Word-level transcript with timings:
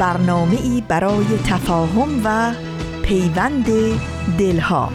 برنامه 0.00 0.56
ای 0.62 0.82
برای 0.88 1.26
تفاهم 1.46 2.20
و 2.24 2.52
پیوند 3.02 3.66
دلها. 4.38 4.92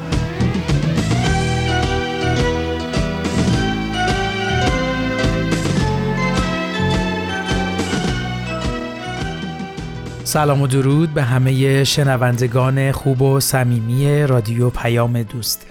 سلام 10.23 10.61
و 10.61 10.67
درود 10.67 11.13
به 11.13 11.23
همه 11.23 11.83
شنوندگان 11.83 12.91
خوب 12.91 13.21
و 13.21 13.39
صمیمی 13.39 14.27
رادیو 14.27 14.69
پیام 14.69 15.23
دوست. 15.23 15.67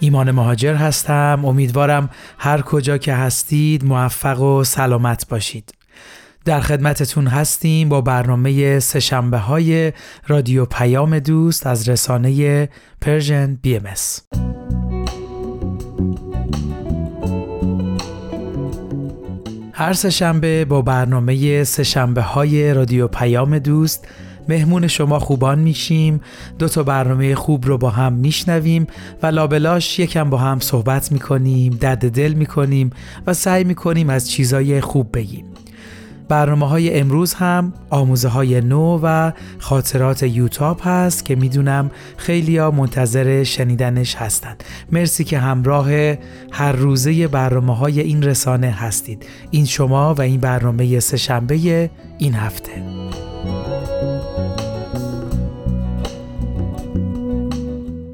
ایمان 0.00 0.30
مهاجر 0.30 0.74
هستم. 0.74 1.42
امیدوارم 1.44 2.10
هر 2.38 2.60
کجا 2.62 2.98
که 2.98 3.14
هستید 3.14 3.84
موفق 3.84 4.40
و 4.40 4.64
سلامت 4.64 5.28
باشید. 5.28 5.77
در 6.48 6.60
خدمتتون 6.60 7.26
هستیم 7.26 7.88
با 7.88 8.00
برنامه 8.00 8.80
سه‌شنبه 8.80 9.38
های 9.38 9.92
رادیو 10.28 10.64
پیام 10.64 11.18
دوست 11.18 11.66
از 11.66 11.88
رسانه 11.88 12.68
Persian 13.00 13.58
BM 13.62 13.82
هر 19.72 19.92
سه‌شنبه 19.92 20.64
با 20.64 20.82
برنامه 20.82 21.64
سه‌شنبه 21.64 22.22
های 22.22 22.74
رادیو 22.74 23.08
پیام 23.08 23.58
دوست 23.58 24.08
مهمون 24.48 24.86
شما 24.86 25.18
خوبان 25.18 25.58
میشیم. 25.58 26.20
دو 26.58 26.68
تا 26.68 26.82
برنامه 26.82 27.34
خوب 27.34 27.66
رو 27.66 27.78
با 27.78 27.90
هم 27.90 28.12
میشنویم 28.12 28.86
و 29.22 29.26
لابلاش 29.26 29.98
یکم 29.98 30.30
با 30.30 30.38
هم 30.38 30.60
صحبت 30.60 31.12
می‌کنیم 31.12 31.72
درد 31.80 32.10
دل 32.10 32.32
می‌کنیم 32.32 32.90
و 33.26 33.34
سعی 33.34 33.64
می‌کنیم 33.64 34.10
از 34.10 34.30
چیزای 34.30 34.80
خوب 34.80 35.16
بگیم. 35.16 35.47
برنامه 36.28 36.68
های 36.68 37.00
امروز 37.00 37.34
هم 37.34 37.72
آموزه 37.90 38.28
های 38.28 38.60
نو 38.60 39.00
و 39.02 39.32
خاطرات 39.58 40.22
یوتاب 40.22 40.80
هست 40.84 41.24
که 41.24 41.36
می‌دونم 41.36 41.90
خیلی 42.16 42.58
ها 42.58 42.70
منتظر 42.70 43.44
شنیدنش 43.44 44.16
هستند. 44.16 44.64
مرسی 44.92 45.24
که 45.24 45.38
همراه 45.38 45.90
هر 46.50 46.72
روزه 46.72 47.28
برنامه 47.28 47.76
های 47.76 48.00
این 48.00 48.22
رسانه 48.22 48.70
هستید. 48.70 49.26
این 49.50 49.64
شما 49.64 50.14
و 50.14 50.20
این 50.20 50.40
برنامه 50.40 51.00
سهشنبه 51.00 51.90
این 52.18 52.34
هفته. 52.34 52.72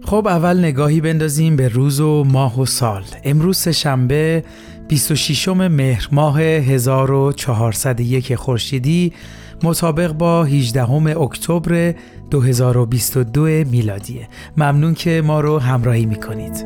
خب 0.05 0.27
اول 0.27 0.59
نگاهی 0.59 1.01
بندازیم 1.01 1.57
به 1.57 1.69
روز 1.69 2.01
و 2.01 2.25
ماه 2.25 2.61
و 2.61 2.67
سال. 2.67 3.05
امروز 3.25 3.69
شنبه 3.69 4.45
26 4.89 5.49
مهر 5.49 6.09
ماه 6.13 6.41
1401 6.41 8.35
خورشیدی 8.35 9.13
مطابق 9.63 10.13
با 10.13 10.45
18 10.45 11.19
اکتبر 11.19 11.95
2022 12.31 13.45
میلادیه 13.45 14.29
ممنون 14.57 14.95
که 14.95 15.23
ما 15.25 15.41
رو 15.41 15.59
همراهی 15.59 16.07
می‌کنید. 16.07 16.65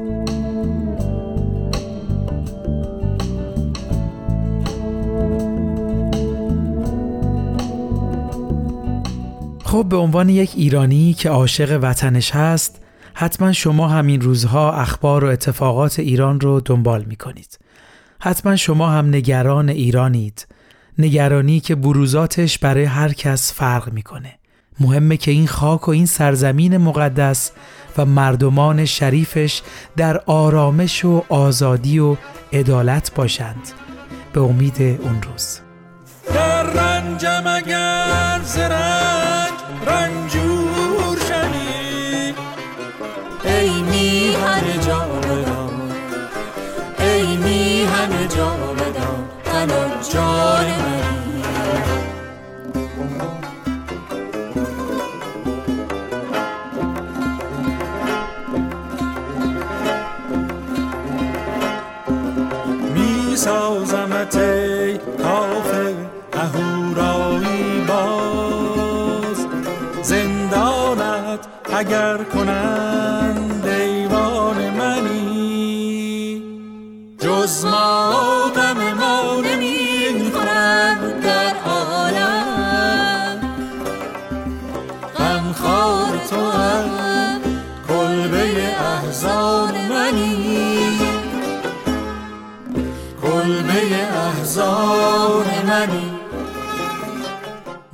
خب 9.64 9.84
به 9.88 9.96
عنوان 9.96 10.28
یک 10.28 10.52
ایرانی 10.56 11.14
که 11.14 11.28
عاشق 11.28 11.78
وطنش 11.82 12.30
هست 12.30 12.80
حتما 13.14 13.52
شما 13.52 13.88
همین 13.88 14.20
روزها 14.20 14.72
اخبار 14.72 15.24
و 15.24 15.28
اتفاقات 15.28 15.98
ایران 15.98 16.40
رو 16.40 16.60
دنبال 16.60 17.04
می‌کنید. 17.04 17.58
حتما 18.20 18.56
شما 18.56 18.88
هم 18.88 19.08
نگران 19.08 19.68
ایرانید. 19.68 20.46
نگرانی 20.98 21.60
که 21.60 21.74
بروزاتش 21.74 22.58
برای 22.58 22.84
هر 22.84 23.12
کس 23.12 23.52
فرق 23.52 23.92
می‌کنه. 23.92 24.38
مهمه 24.80 25.16
که 25.16 25.30
این 25.30 25.46
خاک 25.46 25.88
و 25.88 25.90
این 25.90 26.06
سرزمین 26.06 26.76
مقدس 26.76 27.50
و 27.98 28.04
مردمان 28.04 28.84
شریفش 28.84 29.62
در 29.96 30.18
آرامش 30.26 31.04
و 31.04 31.24
آزادی 31.28 31.98
و 31.98 32.16
عدالت 32.52 33.14
باشند. 33.14 33.68
به 34.32 34.40
امید 34.40 34.82
اون 34.82 35.22
روز. 35.22 35.60
در 36.34 36.62
رنجم 36.62 37.60
تنها 50.12 50.97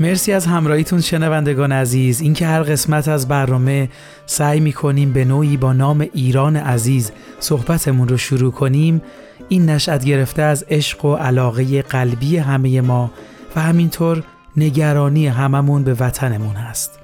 مرسی 0.04 0.32
از 0.32 0.46
همراهیتون 0.46 1.00
شنوندگان 1.00 1.72
عزیز 1.72 2.20
اینکه 2.20 2.46
هر 2.46 2.62
قسمت 2.62 3.08
از 3.08 3.28
برنامه 3.28 3.88
سعی 4.26 4.60
می‌کنیم 4.60 5.12
به 5.12 5.24
نوعی 5.24 5.56
با 5.56 5.72
نام 5.72 6.06
ایران 6.12 6.56
عزیز 6.56 7.12
صحبتمون 7.40 8.08
رو 8.08 8.16
شروع 8.16 8.52
کنیم 8.52 9.02
این 9.48 9.70
نشأت 9.70 10.04
گرفته 10.04 10.42
از 10.42 10.64
عشق 10.70 11.04
و 11.04 11.14
علاقه 11.14 11.82
قلبی 11.82 12.36
همه 12.36 12.80
ما 12.80 13.10
و 13.56 13.60
همینطور 13.60 14.22
نگرانی 14.56 15.26
هممون 15.26 15.84
به 15.84 15.94
وطنمون 15.94 16.56
هست 16.56 16.98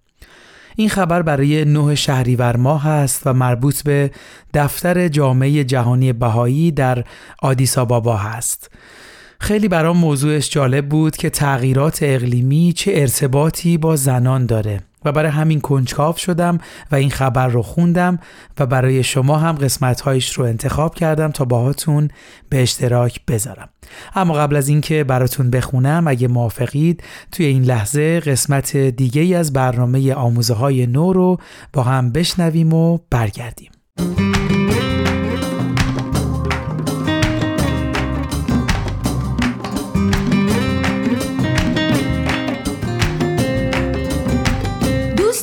این 0.76 0.90
خبر 0.90 1.22
برای 1.22 1.66
نه 1.66 1.96
شهریور 1.96 2.58
ماه 2.58 2.88
است 2.88 3.22
و 3.26 3.34
مربوط 3.34 3.84
به 3.84 4.12
دفتر 4.54 5.08
جامعه 5.08 5.64
جهانی 5.64 6.14
بهایی 6.14 6.72
در 6.72 7.04
آدیسابابا 7.42 8.18
هست. 8.18 8.72
خیلی 9.40 9.68
برام 9.68 9.98
موضوعش 9.98 10.50
جالب 10.50 10.90
بود 10.90 11.16
که 11.16 11.30
تغییرات 11.30 12.00
اقلیمی 12.02 12.74
چه 12.74 12.92
ارتباطی 12.96 13.78
با 13.78 13.96
زنان 13.96 14.46
داره 14.46 14.80
و 15.06 15.12
برای 15.12 15.32
همین 15.32 15.62
کنجکاو 15.62 16.18
شدم 16.18 16.58
و 16.92 16.96
این 16.96 17.10
خبر 17.10 17.48
رو 17.48 17.62
خوندم 17.62 18.20
و 18.60 18.66
برای 18.66 19.04
شما 19.04 19.38
هم 19.38 19.56
قسمتهایش 19.56 20.34
رو 20.34 20.46
انتخاب 20.46 20.96
کردم 20.96 21.32
تا 21.32 21.46
باهاتون 21.46 22.08
به 22.50 22.62
اشتراک 22.62 23.20
بذارم. 23.28 23.70
اما 24.16 24.34
قبل 24.34 24.56
از 24.56 24.68
اینکه 24.68 25.04
براتون 25.04 25.50
بخونم 25.50 26.08
اگه 26.08 26.28
موافقید 26.28 27.04
توی 27.32 27.46
این 27.46 27.64
لحظه 27.64 28.20
قسمت 28.20 28.78
دیگه 28.78 29.38
از 29.38 29.54
برنامه 29.54 30.14
آموزه 30.14 30.54
های 30.54 30.88
نو 30.88 31.14
رو 31.14 31.38
با 31.74 31.84
هم 31.84 32.12
بشنویم 32.12 32.74
و 32.74 33.00
برگردیم. 33.10 33.72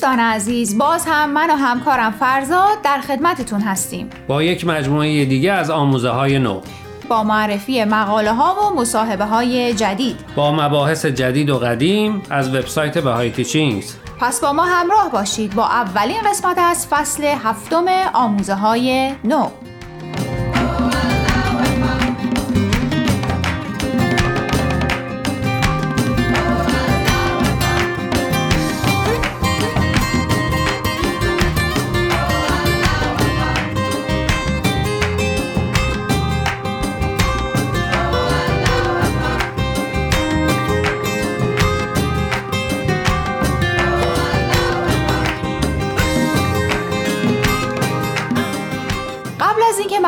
دوستان 0.09 0.27
عزیز 0.27 0.79
باز 0.79 1.05
هم 1.07 1.31
من 1.31 1.51
و 1.51 1.55
همکارم 1.55 2.11
فرزاد 2.11 2.83
در 2.85 3.01
خدمتتون 3.01 3.61
هستیم. 3.61 4.11
با 4.29 4.43
یک 4.43 4.67
مجموعه 4.67 5.25
دیگه 5.25 5.53
از 5.53 5.71
آموزه 5.71 6.09
های 6.09 6.39
نو. 6.39 6.61
با 7.09 7.25
معرفی 7.25 7.85
مقاله 7.85 8.33
ها 8.33 8.71
و 8.73 8.81
مصاحبه 8.81 9.25
های 9.25 9.75
جدید. 9.75 10.17
با 10.37 10.53
مباحث 10.53 11.07
جدید 11.07 11.51
و 11.51 11.59
قدیم 11.59 12.23
از 12.31 12.55
وبسایت 12.55 12.99
بهای 12.99 13.31
تیچینگز 13.31 13.95
پس 14.21 14.41
با 14.41 14.53
ما 14.53 14.65
همراه 14.65 15.11
باشید 15.13 15.55
با 15.55 15.65
اولین 15.65 16.23
قسمت 16.31 16.59
از 16.59 16.87
فصل 16.87 17.25
هفتم 17.25 17.87
آموزه 18.15 18.55
های 18.55 19.13
نو. 19.25 19.49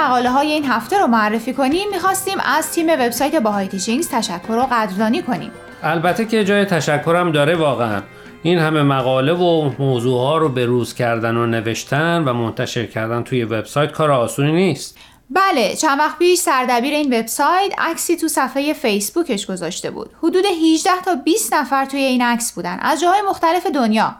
مقاله 0.01 0.31
های 0.31 0.53
این 0.53 0.65
هفته 0.65 0.99
رو 0.99 1.07
معرفی 1.07 1.53
کنیم 1.53 1.89
می‌خواستیم 1.93 2.39
از 2.45 2.73
تیم 2.73 2.89
وبسایت 2.89 3.35
باهای 3.35 3.69
تیچینگز 3.69 4.09
تشکر 4.09 4.53
و 4.53 4.67
قدردانی 4.73 5.23
کنیم. 5.23 5.51
البته 5.83 6.25
که 6.25 6.45
جای 6.45 6.65
تشکرم 6.65 7.33
داره 7.33 7.57
واقعا. 7.57 8.03
این 8.43 8.59
همه 8.59 8.83
مقاله 8.83 9.33
و 9.33 9.71
موضوع 9.79 10.19
ها 10.19 10.39
رو 10.39 10.49
به 10.49 10.67
روز 10.67 10.95
کردن 10.95 11.37
و 11.37 11.47
نوشتن 11.47 12.25
و 12.25 12.33
منتشر 12.33 12.87
کردن 12.87 13.23
توی 13.23 13.45
وبسایت 13.45 13.93
کار 13.93 14.11
آسونی 14.11 14.53
نیست. 14.53 14.99
بله 15.31 15.77
چند 15.77 15.99
وقت 15.99 16.19
پیش 16.19 16.39
سردبیر 16.39 16.95
این 16.95 17.21
وبسایت 17.21 17.73
عکسی 17.79 18.17
تو 18.17 18.29
صفحه 18.29 18.73
فیسبوکش 18.73 19.47
گذاشته 19.47 19.91
بود. 19.91 20.11
حدود 20.19 20.45
18 20.47 20.91
تا 21.05 21.15
20 21.15 21.55
نفر 21.55 21.85
توی 21.85 22.01
این 22.01 22.23
عکس 22.23 22.53
بودن 22.53 22.79
از 22.83 23.01
جاهای 23.01 23.21
مختلف 23.29 23.67
دنیا. 23.67 24.17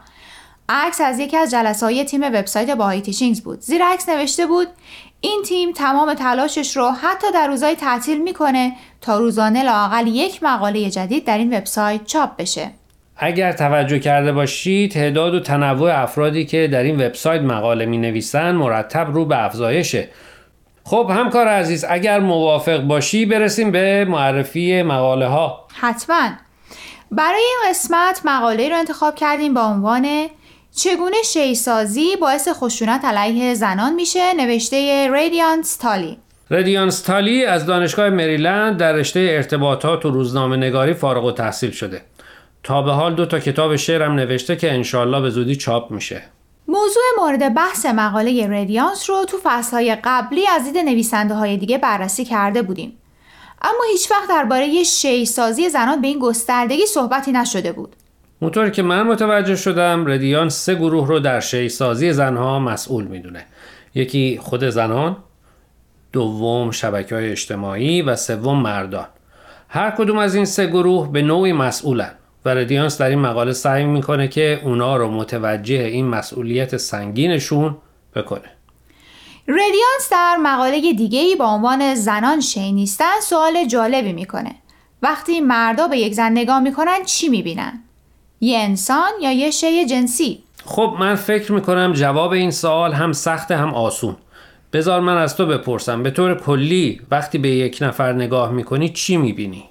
عکس 0.69 1.01
از 1.01 1.19
یکی 1.19 1.37
از 1.37 1.51
جلسه 1.51 1.85
های 1.85 2.05
تیم 2.05 2.23
وبسایت 2.23 2.69
باهای 2.69 3.01
تیچینگز 3.01 3.41
بود. 3.41 3.61
زیر 3.61 3.85
عکس 3.85 4.09
نوشته 4.09 4.45
بود 4.45 4.67
این 5.21 5.41
تیم 5.45 5.71
تمام 5.71 6.13
تلاشش 6.13 6.77
رو 6.77 6.91
حتی 6.91 7.27
در 7.33 7.47
روزهای 7.47 7.75
تعطیل 7.75 8.21
می‌کنه 8.21 8.73
تا 9.01 9.17
روزانه 9.17 9.63
لاقل 9.63 10.07
یک 10.07 10.43
مقاله 10.43 10.89
جدید 10.89 11.25
در 11.25 11.37
این 11.37 11.57
وبسایت 11.57 12.05
چاپ 12.05 12.37
بشه. 12.37 12.71
اگر 13.17 13.51
توجه 13.51 13.99
کرده 13.99 14.31
باشی 14.31 14.87
تعداد 14.87 15.33
و 15.33 15.39
تنوع 15.39 16.01
افرادی 16.01 16.45
که 16.45 16.67
در 16.67 16.83
این 16.83 17.05
وبسایت 17.05 17.41
مقاله 17.41 17.85
می 17.85 17.97
نویسن 17.97 18.51
مرتب 18.51 19.13
رو 19.13 19.25
به 19.25 19.45
افزایشه. 19.45 20.09
خب 20.83 21.11
همکار 21.15 21.47
عزیز 21.47 21.85
اگر 21.89 22.19
موافق 22.19 22.81
باشی 22.81 23.25
برسیم 23.25 23.71
به 23.71 24.05
معرفی 24.05 24.83
مقاله 24.83 25.27
ها 25.27 25.67
حتما. 25.73 26.29
برای 27.11 27.41
این 27.41 27.69
قسمت 27.69 28.21
مقاله 28.25 28.69
رو 28.69 28.77
انتخاب 28.77 29.15
کردیم 29.15 29.53
با 29.53 29.61
عنوان 29.61 30.27
چگونه 30.75 31.17
شیسازی 31.25 32.15
باعث 32.15 32.47
خشونت 32.53 33.05
علیه 33.05 33.53
زنان 33.53 33.93
میشه؟ 33.93 34.33
نوشته 34.33 35.09
ریدیانس 35.13 35.75
تالی 35.75 36.17
ردیانس 36.51 37.01
تالی 37.01 37.45
از 37.45 37.65
دانشگاه 37.65 38.09
مریلند 38.09 38.77
در 38.77 38.93
رشته 38.93 39.19
ارتباطات 39.19 40.05
و 40.05 40.09
روزنامه 40.09 40.57
نگاری 40.57 40.93
فارغ 40.93 41.25
و 41.25 41.31
تحصیل 41.31 41.71
شده. 41.71 42.01
تا 42.63 42.81
به 42.81 42.91
حال 42.91 43.15
دو 43.15 43.25
تا 43.25 43.39
کتاب 43.39 43.75
شعرم 43.75 44.11
نوشته 44.11 44.55
که 44.55 44.73
انشالله 44.73 45.21
به 45.21 45.29
زودی 45.29 45.55
چاپ 45.55 45.91
میشه. 45.91 46.21
موضوع 46.67 47.03
مورد 47.17 47.53
بحث 47.53 47.85
مقاله 47.85 48.47
ریدیانس 48.47 49.09
رو 49.09 49.25
تو 49.25 49.37
فصلهای 49.43 49.97
قبلی 50.03 50.47
از 50.47 50.63
دید 50.63 50.77
نویسنده 50.77 51.33
های 51.33 51.57
دیگه 51.57 51.77
بررسی 51.77 52.25
کرده 52.25 52.61
بودیم. 52.61 52.97
اما 53.61 53.83
هیچ 53.91 54.11
وقت 54.11 54.29
درباره 54.29 54.83
شیسازی 54.83 55.69
زنان 55.69 56.01
به 56.01 56.07
این 56.07 56.19
گستردگی 56.19 56.85
صحبتی 56.85 57.31
نشده 57.31 57.71
بود. 57.71 57.95
اونطور 58.41 58.69
که 58.69 58.83
من 58.83 59.03
متوجه 59.03 59.55
شدم 59.55 60.05
ردیان 60.07 60.49
سه 60.49 60.75
گروه 60.75 61.07
رو 61.07 61.19
در 61.19 61.39
شی 61.39 61.69
سازی 61.69 62.13
زنها 62.13 62.59
مسئول 62.59 63.03
می‌دونه. 63.03 63.45
یکی 63.95 64.39
خود 64.41 64.63
زنان 64.63 65.17
دوم 66.13 66.71
شبکه 66.71 67.15
های 67.15 67.31
اجتماعی 67.31 68.01
و 68.01 68.15
سوم 68.15 68.61
مردان. 68.61 69.07
هر 69.69 69.91
کدوم 69.91 70.17
از 70.17 70.35
این 70.35 70.45
سه 70.45 70.67
گروه 70.67 71.11
به 71.11 71.21
نوعی 71.21 71.53
مسئولن 71.53 72.11
و 72.45 72.49
ردیانس 72.49 73.01
در 73.01 73.09
این 73.09 73.19
مقاله 73.19 73.53
سعی 73.53 73.85
می‌کنه 73.85 74.27
که 74.27 74.61
اونا 74.63 74.97
رو 74.97 75.11
متوجه 75.11 75.75
این 75.75 76.07
مسئولیت 76.07 76.77
سنگینشون 76.77 77.77
بکنه. 78.15 78.49
ردیانس 79.47 80.09
در 80.11 80.37
مقاله 80.43 80.93
دیگه‌ای 80.93 81.35
با 81.35 81.45
عنوان 81.45 81.95
زنان 81.95 82.39
شی 82.39 82.71
نیستن 82.71 83.19
سوال 83.21 83.65
جالبی 83.67 84.13
می‌کنه. 84.13 84.55
وقتی 85.01 85.41
مردا 85.41 85.87
به 85.87 85.97
یک 85.97 86.13
زن 86.13 86.31
نگاه 86.31 86.59
می‌کنن 86.59 87.03
چی 87.05 87.29
می‌بینن؟ 87.29 87.83
یه 88.43 88.59
انسان 88.59 89.09
یا 89.21 89.31
یه 89.31 89.51
شی 89.51 89.85
جنسی؟ 89.85 90.43
خب 90.65 90.95
من 90.99 91.15
فکر 91.15 91.51
می‌کنم 91.51 91.93
جواب 91.93 92.31
این 92.31 92.51
سوال 92.51 92.93
هم 92.93 93.13
سخت 93.13 93.51
هم 93.51 93.73
آسون 93.73 94.15
بذار 94.73 95.01
من 95.01 95.17
از 95.17 95.37
تو 95.37 95.45
بپرسم 95.45 96.03
به 96.03 96.11
طور 96.11 96.35
کلی 96.35 97.01
وقتی 97.11 97.37
به 97.37 97.49
یک 97.49 97.77
نفر 97.81 98.13
نگاه 98.13 98.51
می‌کنی 98.51 98.89
چی 98.89 99.17
می‌بینی؟ 99.17 99.63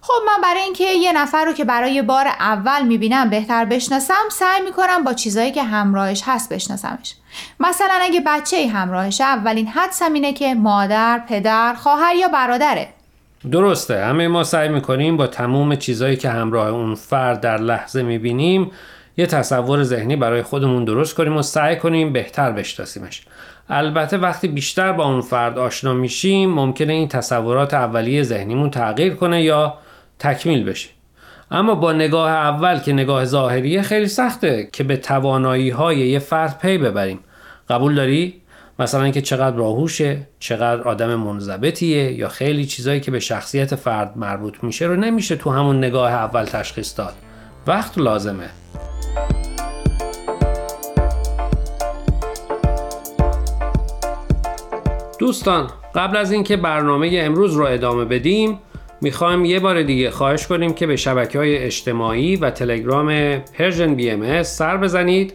خب 0.00 0.22
من 0.26 0.42
برای 0.42 0.60
اینکه 0.60 0.84
یه 0.84 1.12
نفر 1.12 1.44
رو 1.44 1.52
که 1.52 1.64
برای 1.64 2.02
بار 2.02 2.26
اول 2.26 2.86
می‌بینم 2.86 3.30
بهتر 3.30 3.64
بشناسم 3.64 4.28
سعی 4.32 4.62
می‌کنم 4.64 5.04
با 5.04 5.14
چیزایی 5.14 5.52
که 5.52 5.62
همراهش 5.62 6.22
هست 6.26 6.52
بشناسمش 6.52 7.14
مثلا 7.60 7.98
اگه 8.02 8.22
بچه 8.26 8.56
ای 8.56 8.66
همراهشه 8.66 9.24
اولین 9.24 9.66
حدسم 9.66 10.12
اینه 10.12 10.32
که 10.32 10.54
مادر، 10.54 11.22
پدر، 11.28 11.74
خواهر 11.74 12.14
یا 12.14 12.28
برادره 12.28 12.88
درسته. 13.50 14.04
همه 14.04 14.28
ما 14.28 14.44
سعی 14.44 14.68
می‌کنیم 14.68 15.16
با 15.16 15.26
تمام 15.26 15.76
چیزایی 15.76 16.16
که 16.16 16.30
همراه 16.30 16.68
اون 16.68 16.94
فرد 16.94 17.40
در 17.40 17.58
لحظه 17.58 18.02
می‌بینیم 18.02 18.70
یه 19.16 19.26
تصور 19.26 19.82
ذهنی 19.82 20.16
برای 20.16 20.42
خودمون 20.42 20.84
درست 20.84 21.14
کنیم 21.14 21.36
و 21.36 21.42
سعی 21.42 21.76
کنیم 21.76 22.12
بهتر 22.12 22.52
بشناسیمش. 22.52 23.22
البته 23.68 24.18
وقتی 24.18 24.48
بیشتر 24.48 24.92
با 24.92 25.04
اون 25.04 25.20
فرد 25.20 25.58
آشنا 25.58 25.94
میشیم 25.94 26.50
ممکنه 26.50 26.92
این 26.92 27.08
تصورات 27.08 27.74
اولیه 27.74 28.22
ذهنیمون 28.22 28.70
تغییر 28.70 29.14
کنه 29.14 29.42
یا 29.42 29.74
تکمیل 30.18 30.64
بشه. 30.64 30.88
اما 31.50 31.74
با 31.74 31.92
نگاه 31.92 32.30
اول 32.30 32.78
که 32.78 32.92
نگاه 32.92 33.24
ظاهریه 33.24 33.82
خیلی 33.82 34.08
سخته 34.08 34.68
که 34.72 34.84
به 34.84 34.96
توانایی 34.96 35.70
های 35.70 35.98
یه 35.98 36.18
فرد 36.18 36.58
پی 36.58 36.78
ببریم. 36.78 37.20
قبول 37.68 37.94
داری؟ 37.94 38.40
مثلا 38.80 39.02
اینکه 39.02 39.20
چقدر 39.20 39.56
راهوشه 39.56 40.26
چقدر 40.38 40.82
آدم 40.82 41.14
منضبطیه 41.14 42.12
یا 42.12 42.28
خیلی 42.28 42.66
چیزایی 42.66 43.00
که 43.00 43.10
به 43.10 43.20
شخصیت 43.20 43.74
فرد 43.74 44.18
مربوط 44.18 44.54
میشه 44.62 44.86
رو 44.86 44.96
نمیشه 44.96 45.36
تو 45.36 45.50
همون 45.50 45.78
نگاه 45.78 46.12
اول 46.12 46.44
تشخیص 46.44 46.98
داد. 46.98 47.14
وقت 47.66 47.98
لازمه. 47.98 48.50
دوستان 55.18 55.70
قبل 55.94 56.16
از 56.16 56.32
اینکه 56.32 56.56
برنامه 56.56 57.10
امروز 57.12 57.54
رو 57.54 57.64
ادامه 57.64 58.04
بدیم 58.04 58.58
می‌خوایم 59.00 59.44
یه 59.44 59.60
بار 59.60 59.82
دیگه 59.82 60.10
خواهش 60.10 60.46
کنیم 60.46 60.74
که 60.74 60.86
به 60.86 60.96
شبکه 60.96 61.38
های 61.38 61.58
اجتماعی 61.58 62.36
و 62.36 62.50
تلگرام 62.50 63.38
پرژن 63.38 63.94
بی 63.94 64.10
ام 64.10 64.42
سر 64.42 64.76
بزنید. 64.76 65.34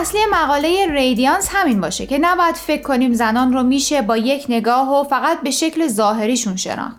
اصلی 0.00 0.20
مقاله 0.30 0.86
ریدیانس 0.92 1.48
همین 1.52 1.80
باشه 1.80 2.06
که 2.06 2.18
نباید 2.18 2.54
فکر 2.54 2.82
کنیم 2.82 3.12
زنان 3.12 3.52
رو 3.52 3.62
میشه 3.62 4.02
با 4.02 4.16
یک 4.16 4.46
نگاه 4.48 5.00
و 5.00 5.04
فقط 5.04 5.40
به 5.42 5.50
شکل 5.50 5.88
ظاهریشون 5.88 6.56
شناخت. 6.56 6.96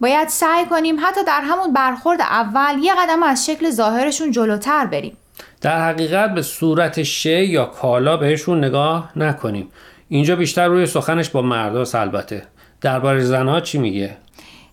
باید 0.00 0.28
سعی 0.28 0.64
کنیم 0.64 0.96
حتی 1.00 1.24
در 1.26 1.40
همون 1.44 1.72
برخورد 1.72 2.20
اول 2.20 2.78
یه 2.82 2.92
قدم 2.94 3.22
از 3.22 3.46
شکل 3.46 3.70
ظاهرشون 3.70 4.30
جلوتر 4.30 4.86
بریم. 4.86 5.16
در 5.60 5.88
حقیقت 5.88 6.34
به 6.34 6.42
صورت 6.42 7.02
شی 7.02 7.44
یا 7.44 7.64
کالا 7.64 8.16
بهشون 8.16 8.64
نگاه 8.64 9.10
نکنیم. 9.16 9.68
اینجا 10.08 10.36
بیشتر 10.36 10.68
روی 10.68 10.86
سخنش 10.86 11.30
با 11.30 11.42
مرداست 11.42 11.94
البته. 11.94 12.42
درباره 12.80 13.20
زنها 13.20 13.60
چی 13.60 13.78
میگه؟ 13.78 14.16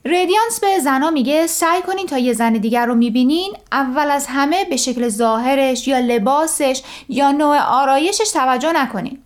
ردیانس 0.08 0.60
به 0.60 0.80
زنا 0.80 1.10
میگه 1.10 1.48
سعی 1.48 1.82
کنین 1.82 2.06
تا 2.06 2.18
یه 2.18 2.34
زن 2.34 2.54
دیگر 2.54 2.86
رو 2.86 2.96
می‌بینین 2.96 3.54
اول 3.72 4.12
از 4.12 4.28
همه 4.28 4.66
به 4.66 4.78
شکل 4.78 5.10
ظاهرش 5.10 5.88
یا 5.88 6.00
لباسش 6.00 6.82
یا 7.10 7.32
نوع 7.32 7.60
آرایشش 7.60 8.32
توجه 8.34 8.72
نکنین. 8.72 9.20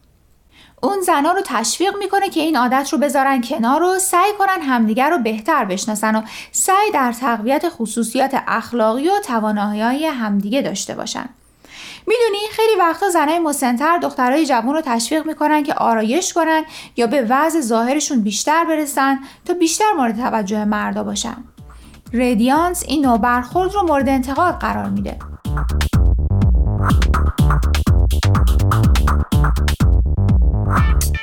اون 0.84 1.02
زنا 1.02 1.32
رو 1.32 1.42
تشویق 1.46 1.96
می‌کنه 1.98 2.30
که 2.30 2.40
این 2.40 2.58
عادت 2.58 2.90
رو 2.92 2.98
بذارن 2.98 3.42
کنار 3.42 3.84
و 3.84 4.00
سعی 4.00 4.32
کنن 4.40 4.62
همدیگر 4.62 5.10
رو 5.10 5.18
بهتر 5.18 5.66
بشناسن 5.66 6.16
و 6.16 6.22
سعی 6.52 6.92
در 6.94 7.14
تقویت 7.14 7.70
خصوصیات 7.70 8.44
اخلاقی 8.48 9.10
و 9.10 9.20
توانایی 9.26 10.06
همدیگه 10.06 10.62
داشته 10.62 10.96
باشن. 10.96 11.30
می‌دونی 12.10 12.40
خیلی 12.52 12.80
وقتا 12.80 13.10
زنای 13.10 13.40
مسنتر 13.40 13.98
دخترای 13.98 14.46
جوان 14.46 14.74
رو 14.74 14.82
تشویق 14.82 15.26
می‌کنن 15.26 15.64
که 15.64 15.74
آرایش 15.74 16.34
کنن 16.34 16.64
یا 16.98 17.08
به 17.08 17.28
وضع 17.30 17.62
ظاهرشون 17.62 18.22
بیشتر 18.22 18.66
برسن 18.66 19.20
تا 19.46 19.54
بیشتر 19.54 19.92
مورد 19.98 20.18
توجه 20.18 20.66
مردا 20.66 21.04
باشن. 21.04 21.44
ردیانس 22.14 22.84
این 22.88 23.06
نوع 23.06 23.18
برخورد 23.18 23.74
رو 23.74 23.84
مورد 23.88 24.10
انتقاد 24.10 24.56
قرار 24.60 24.90
میده. 24.90 25.20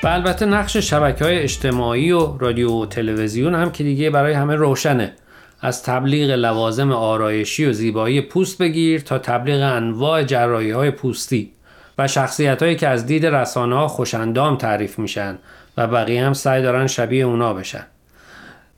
و 0.03 0.09
البته 0.09 0.47
نقش 0.47 0.77
شبکه 0.77 1.25
های 1.25 1.39
اجتماعی 1.39 2.13
و 2.13 2.39
رادیو 2.39 2.83
و 2.83 2.87
تلویزیون 2.87 3.55
هم 3.55 3.73
که 3.73 3.85
دیگه 3.85 4.11
برای 4.11 4.33
همه 4.33 4.55
روشنه. 4.55 5.15
از 5.61 5.83
تبلیغ 5.83 6.31
لوازم 6.31 6.93
آرایشی 6.93 7.67
و 7.67 7.73
زیبایی 7.73 8.21
پوست 8.21 8.59
بگیر 8.59 9.01
تا 9.01 9.19
تبلیغ 9.19 9.63
انواع 9.63 10.23
جرایی 10.23 10.71
های 10.71 10.91
پوستی 10.91 11.53
و 11.99 12.09
شخصیت 12.09 12.63
هایی 12.63 12.77
که 12.77 12.89
از 12.89 13.07
دید 13.07 13.27
رسانه 13.27 13.77
ها 13.77 13.89
خوشندام 13.89 14.57
تعریف 14.57 14.99
میشن 14.99 15.39
و 15.77 15.87
بقیه 15.87 16.27
هم 16.27 16.33
سعی 16.33 16.63
دارن 16.63 16.87
شبیه 16.87 17.25
اونا 17.25 17.55
بشن. 17.55 17.87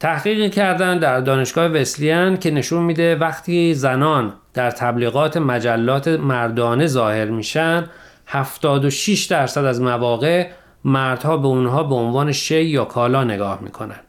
تحقیقی 0.01 0.51
کردن 0.51 0.99
در 0.99 1.21
دانشگاه 1.21 1.67
وسلیان 1.67 2.37
که 2.37 2.51
نشون 2.51 2.83
میده 2.83 3.17
وقتی 3.17 3.75
زنان 3.75 4.33
در 4.55 4.71
تبلیغات 4.71 5.37
مجلات 5.37 6.09
مردانه 6.09 6.87
ظاهر 6.87 7.25
میشن 7.25 7.85
76 8.27 9.25
درصد 9.25 9.65
از 9.65 9.81
مواقع 9.81 10.47
مردها 10.85 11.37
به 11.37 11.47
اونها 11.47 11.83
به 11.83 11.95
عنوان 11.95 12.33
شی 12.33 12.65
یا 12.65 12.85
کالا 12.85 13.25
نگاه 13.25 13.59
می‌کنن. 13.63 14.01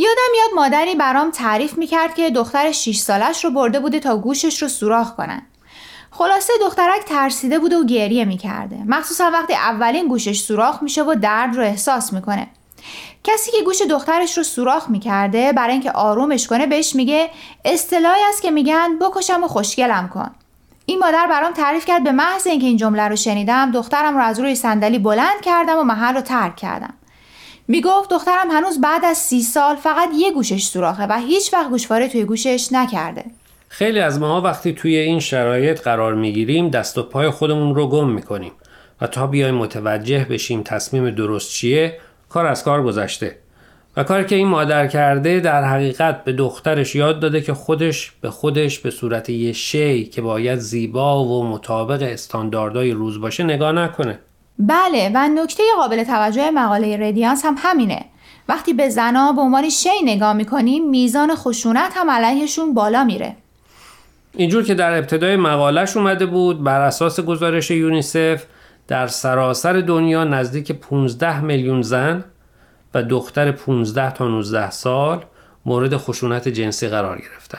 یادم 0.00 0.34
یاد 0.38 0.54
مادری 0.54 0.94
برام 0.94 1.30
تعریف 1.30 1.78
می‌کرد 1.78 2.14
که 2.14 2.30
دختر 2.30 2.72
6 2.72 2.98
سالش 2.98 3.44
رو 3.44 3.50
برده 3.50 3.80
بوده 3.80 4.00
تا 4.00 4.16
گوشش 4.16 4.62
رو 4.62 4.68
سوراخ 4.68 5.14
کنن. 5.14 5.42
خلاصه 6.10 6.52
دخترک 6.60 7.04
ترسیده 7.06 7.58
بوده 7.58 7.76
و 7.76 7.84
گریه 7.84 8.24
می‌کرده. 8.24 8.76
مخصوصا 8.86 9.30
وقتی 9.30 9.54
اولین 9.54 10.08
گوشش 10.08 10.40
سوراخ 10.40 10.82
میشه 10.82 11.02
و 11.02 11.14
درد 11.14 11.56
رو 11.56 11.62
احساس 11.62 12.12
می‌کنه. 12.12 12.46
کسی 13.24 13.50
که 13.50 13.62
گوش 13.64 13.82
دخترش 13.82 14.38
رو 14.38 14.44
سوراخ 14.44 14.90
می‌کرده 14.90 15.52
برای 15.52 15.72
اینکه 15.72 15.92
آرومش 15.92 16.46
کنه 16.46 16.66
بهش 16.66 16.94
میگه 16.94 17.30
اصطلاحی 17.64 18.22
است 18.28 18.42
که 18.42 18.50
میگن 18.50 18.98
بکشم 18.98 19.44
و 19.44 19.48
خوشگلم 19.48 20.08
کن. 20.08 20.30
این 20.86 20.98
مادر 20.98 21.26
برام 21.26 21.52
تعریف 21.52 21.84
کرد 21.84 22.04
به 22.04 22.12
محض 22.12 22.46
اینکه 22.46 22.66
این 22.66 22.76
جمله 22.76 23.08
رو 23.08 23.16
شنیدم 23.16 23.70
دخترم 23.70 24.16
رو 24.16 24.22
از 24.22 24.40
روی 24.40 24.54
صندلی 24.54 24.98
بلند 24.98 25.40
کردم 25.42 25.78
و 25.78 25.82
محل 25.82 26.14
رو 26.14 26.20
ترک 26.20 26.56
کردم. 26.56 26.94
می‌گفت 27.68 28.10
دخترم 28.10 28.50
هنوز 28.50 28.80
بعد 28.80 29.04
از 29.04 29.16
سی 29.16 29.42
سال 29.42 29.76
فقط 29.76 30.08
یه 30.18 30.32
گوشش 30.32 30.62
سوراخه 30.62 31.06
و 31.06 31.18
هیچ 31.18 31.54
وقت 31.54 31.70
گوشواره 31.70 32.08
توی 32.08 32.24
گوشش 32.24 32.68
نکرده. 32.72 33.24
خیلی 33.68 34.00
از 34.00 34.18
ما 34.18 34.40
وقتی 34.40 34.72
توی 34.72 34.96
این 34.96 35.20
شرایط 35.20 35.80
قرار 35.80 36.14
می‌گیریم 36.14 36.70
دست 36.70 36.98
و 36.98 37.02
پای 37.02 37.30
خودمون 37.30 37.74
رو 37.74 37.88
گم 37.88 38.10
می‌کنیم 38.10 38.52
و 39.00 39.06
تا 39.06 39.26
بیایم 39.26 39.54
متوجه 39.54 40.26
بشیم 40.30 40.62
تصمیم 40.62 41.10
درست 41.10 41.50
چیه 41.50 41.98
کار 42.28 42.46
از 42.46 42.64
کار 42.64 42.82
گذشته. 42.82 43.36
و 43.96 44.04
کاری 44.04 44.24
که 44.24 44.36
این 44.36 44.48
مادر 44.48 44.86
کرده 44.86 45.40
در 45.40 45.64
حقیقت 45.64 46.24
به 46.24 46.32
دخترش 46.32 46.94
یاد 46.94 47.20
داده 47.20 47.40
که 47.40 47.54
خودش 47.54 48.12
به 48.20 48.30
خودش 48.30 48.78
به 48.78 48.90
صورت 48.90 49.30
یه 49.30 49.52
شی 49.52 50.04
که 50.04 50.22
باید 50.22 50.58
زیبا 50.58 51.24
و 51.24 51.46
مطابق 51.46 52.02
استانداردهای 52.02 52.90
روز 52.90 53.20
باشه 53.20 53.44
نگاه 53.44 53.72
نکنه. 53.72 54.18
بله 54.58 55.10
و 55.14 55.28
نکته 55.28 55.62
قابل 55.76 56.04
توجه 56.04 56.50
مقاله 56.50 56.96
ردیانس 56.96 57.44
هم 57.44 57.54
همینه. 57.58 58.04
وقتی 58.48 58.72
به 58.72 58.88
زنا 58.88 59.32
به 59.32 59.40
عنوان 59.40 59.68
شی 59.68 60.02
نگاه 60.04 60.32
می‌کنیم 60.32 60.90
میزان 60.90 61.34
خشونت 61.34 61.92
هم 61.94 62.10
علیهشون 62.10 62.74
بالا 62.74 63.04
میره. 63.04 63.36
اینجور 64.34 64.64
که 64.64 64.74
در 64.74 64.98
ابتدای 64.98 65.36
مقالش 65.36 65.96
اومده 65.96 66.26
بود 66.26 66.64
بر 66.64 66.80
اساس 66.80 67.20
گزارش 67.20 67.70
یونیسف 67.70 68.44
در 68.88 69.06
سراسر 69.06 69.72
دنیا 69.72 70.24
نزدیک 70.24 70.72
15 70.72 71.40
میلیون 71.40 71.82
زن 71.82 72.24
و 72.94 73.02
دختر 73.02 73.52
15 73.52 74.12
تا 74.12 74.28
19 74.28 74.70
سال 74.70 75.24
مورد 75.66 75.96
خشونت 75.96 76.48
جنسی 76.48 76.88
قرار 76.88 77.18
گرفتن. 77.18 77.58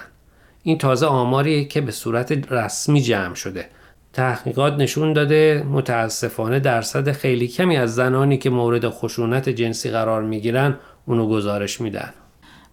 این 0.63 0.77
تازه 0.77 1.05
آماریه 1.05 1.65
که 1.65 1.81
به 1.81 1.91
صورت 1.91 2.51
رسمی 2.51 3.01
جمع 3.01 3.35
شده. 3.35 3.69
تحقیقات 4.13 4.73
نشون 4.73 5.13
داده 5.13 5.65
متاسفانه 5.71 6.59
درصد 6.59 7.11
خیلی 7.11 7.47
کمی 7.47 7.77
از 7.77 7.95
زنانی 7.95 8.37
که 8.37 8.49
مورد 8.49 8.89
خشونت 8.89 9.49
جنسی 9.49 9.89
قرار 9.89 10.23
می‌گیرن 10.23 10.77
اونو 11.05 11.27
گزارش 11.27 11.81
میدن. 11.81 12.13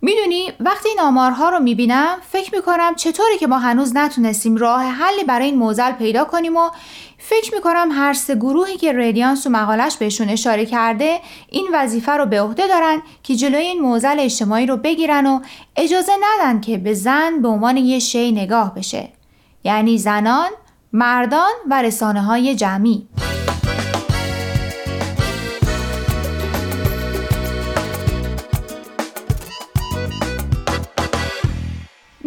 می‌دونی 0.01 0.53
وقتی 0.61 0.89
این 0.89 1.01
آمارها 1.01 1.49
رو 1.49 1.59
می‌بینم 1.59 2.17
فکر 2.31 2.55
می‌کنم 2.55 2.95
چطوری 2.95 3.39
که 3.41 3.47
ما 3.47 3.59
هنوز 3.59 3.97
نتونستیم 3.97 4.57
راه 4.57 4.83
حلی 4.83 5.25
برای 5.25 5.47
این 5.47 5.59
موزل 5.59 5.93
پیدا 5.93 6.25
کنیم 6.25 6.57
و 6.57 6.71
فکر 7.19 7.55
می‌کنم 7.55 7.89
هر 7.93 8.13
سه 8.13 8.35
گروهی 8.35 8.77
که 8.77 8.93
ریدیانس 8.93 9.47
و 9.47 9.51
مقالش 9.51 9.97
بهشون 9.97 10.29
اشاره 10.29 10.67
کرده 10.67 11.19
این 11.51 11.69
وظیفه 11.75 12.13
رو 12.13 12.27
به 12.27 12.41
عهده 12.41 12.69
دارن 12.69 13.03
که 13.23 13.37
جلوی 13.37 13.63
این 13.63 13.81
موزل 13.81 14.21
اجتماعی 14.21 14.67
رو 14.67 14.77
بگیرن 14.77 15.27
و 15.27 15.41
اجازه 15.77 16.13
ندن 16.23 16.61
که 16.61 16.79
به 16.79 16.95
زن 16.95 17.43
به 17.43 17.49
عنوان 17.49 17.77
یه 17.77 17.99
شی 17.99 18.33
نگاه 18.33 18.75
بشه. 18.75 19.09
یعنی 19.65 19.99
زنان 19.99 20.49
مردان 20.93 21.53
و 21.71 21.83
رسانه 21.83 22.23
های 22.23 22.55
جمعی. 22.55 23.09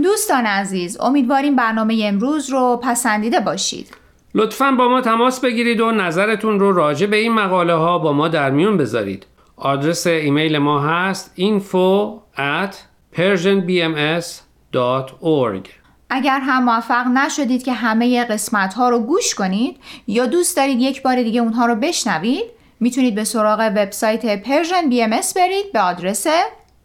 دوستان 0.03 0.45
عزیز 0.45 1.01
امیدواریم 1.01 1.55
برنامه 1.55 2.03
امروز 2.05 2.49
رو 2.49 2.79
پسندیده 2.83 3.39
باشید. 3.39 3.97
لطفا 4.35 4.71
با 4.71 4.87
ما 4.87 5.01
تماس 5.01 5.39
بگیرید 5.39 5.81
و 5.81 5.91
نظرتون 5.91 6.59
رو 6.59 6.71
راجع 6.71 7.07
به 7.07 7.17
این 7.17 7.33
مقاله 7.33 7.73
ها 7.73 7.99
با 7.99 8.13
ما 8.13 8.27
در 8.27 8.49
میون 8.49 8.77
بذارید. 8.77 9.25
آدرس 9.55 10.07
ایمیل 10.07 10.57
ما 10.57 10.79
هست 10.79 11.33
info 11.37 12.19
at 12.37 12.75
persianbms.org 13.15 15.78
اگر 16.09 16.39
هم 16.39 16.63
موفق 16.63 17.07
نشدید 17.07 17.63
که 17.63 17.73
همه 17.73 18.25
قسمت 18.25 18.73
ها 18.73 18.89
رو 18.89 18.99
گوش 18.99 19.35
کنید 19.35 19.77
یا 20.07 20.25
دوست 20.25 20.57
دارید 20.57 20.79
یک 20.79 21.01
بار 21.01 21.23
دیگه 21.23 21.41
اونها 21.41 21.65
رو 21.65 21.75
بشنوید 21.75 22.43
می‌تونید 22.79 23.15
به 23.15 23.23
سراغ 23.23 23.59
وبسایت 23.59 24.43
Persian 24.43 24.89
BM 24.89 25.19
برید 25.35 25.71
به 25.73 25.79
آدرس 25.79 26.27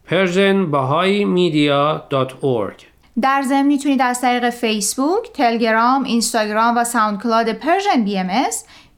persianbahaimedia.org 0.08 2.82
در 3.20 3.42
ضمن 3.42 3.66
می‌تونید 3.66 4.02
از 4.02 4.20
طریق 4.20 4.50
فیسبوک، 4.50 5.32
تلگرام، 5.32 6.04
اینستاگرام 6.04 6.76
و 6.76 6.84
SoundCloud 6.84 7.52
Persian 7.52 8.04
BM 8.04 8.30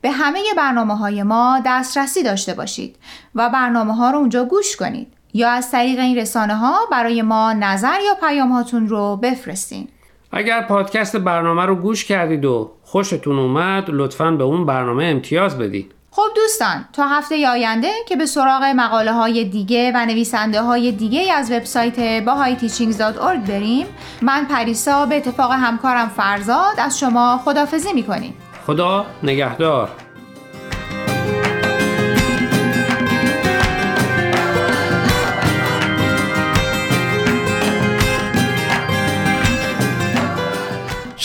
به 0.01 0.11
همه 0.11 0.41
برنامه 0.57 0.97
های 0.97 1.23
ما 1.23 1.63
دسترسی 1.67 2.23
داشته 2.23 2.55
باشید 2.55 2.97
و 3.35 3.51
برنامه 3.51 3.95
ها 3.95 4.11
رو 4.11 4.19
اونجا 4.19 4.45
گوش 4.45 4.77
کنید 4.77 5.13
یا 5.35 5.51
از 5.51 5.71
طریق 5.71 5.99
این 5.99 6.17
رسانه 6.17 6.55
ها 6.55 6.79
برای 6.91 7.23
ما 7.23 7.53
نظر 7.53 7.99
یا 8.07 8.29
پیام 8.29 8.53
هاتون 8.53 8.89
رو 8.89 9.17
بفرستین. 9.17 9.89
اگر 10.33 10.63
پادکست 10.63 11.17
برنامه 11.17 11.67
رو 11.67 11.75
گوش 11.75 12.05
کردید 12.05 12.45
و 12.45 12.71
خوشتون 12.83 13.39
اومد 13.39 13.85
لطفا 13.89 14.31
به 14.31 14.45
اون 14.45 14.67
برنامه 14.67 15.05
امتیاز 15.05 15.59
بدید. 15.59 15.93
خب 16.11 16.23
دوستان 16.37 16.85
تا 16.93 17.07
هفته 17.09 17.49
آینده 17.49 17.91
که 18.09 18.17
به 18.17 18.27
سراغ 18.27 18.63
مقاله 18.77 19.13
های 19.13 19.45
دیگه 19.45 19.93
و 19.95 20.07
نویسنده 20.07 20.63
های 20.63 20.93
دیگه 20.93 21.33
از 21.33 21.53
وبسایت 21.53 22.25
bahayteachings.org 22.25 23.49
بریم 23.49 23.87
من 24.23 24.45
پریسا 24.45 25.07
به 25.07 25.17
اتفاق 25.17 25.53
همکارم 25.53 26.09
فرزاد 26.09 26.75
از 26.79 26.99
شما 26.99 27.41
خدافزی 27.45 27.93
می‌کنیم. 27.93 28.35
خدا 28.67 29.07
نگهدار. 29.23 30.06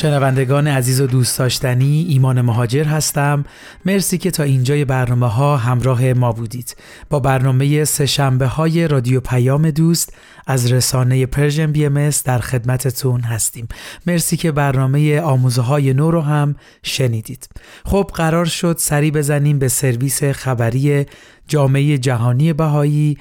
شنوندگان 0.01 0.67
عزیز 0.67 1.01
و 1.01 1.07
دوست 1.07 1.39
داشتنی 1.39 2.05
ایمان 2.09 2.41
مهاجر 2.41 2.83
هستم. 2.83 3.45
مرسی 3.85 4.17
که 4.17 4.31
تا 4.31 4.43
اینجای 4.43 4.85
برنامه 4.85 5.27
ها 5.27 5.57
همراه 5.57 6.13
ما 6.13 6.31
بودید. 6.31 6.75
با 7.09 7.19
برنامه 7.19 7.85
سهشنبه 7.85 8.45
های 8.45 8.87
رادیو 8.87 9.19
پیام 9.19 9.71
دوست 9.71 10.13
از 10.47 10.71
رسانه 10.71 11.25
پرژن 11.25 11.71
بی 11.71 11.85
ام 11.85 12.09
در 12.25 12.39
خدمتتون 12.39 13.21
هستیم. 13.21 13.67
مرسی 14.07 14.37
که 14.37 14.51
برنامه 14.51 15.21
آموزه 15.21 15.61
های 15.61 15.93
نو 15.93 16.11
رو 16.11 16.21
هم 16.21 16.55
شنیدید. 16.83 17.49
خب 17.85 18.11
قرار 18.13 18.45
شد 18.45 18.75
سری 18.79 19.11
بزنیم 19.11 19.59
به 19.59 19.67
سرویس 19.67 20.23
خبری 20.23 21.05
جامعه 21.51 21.97
جهانی 21.97 22.53
بهایی 22.53 23.17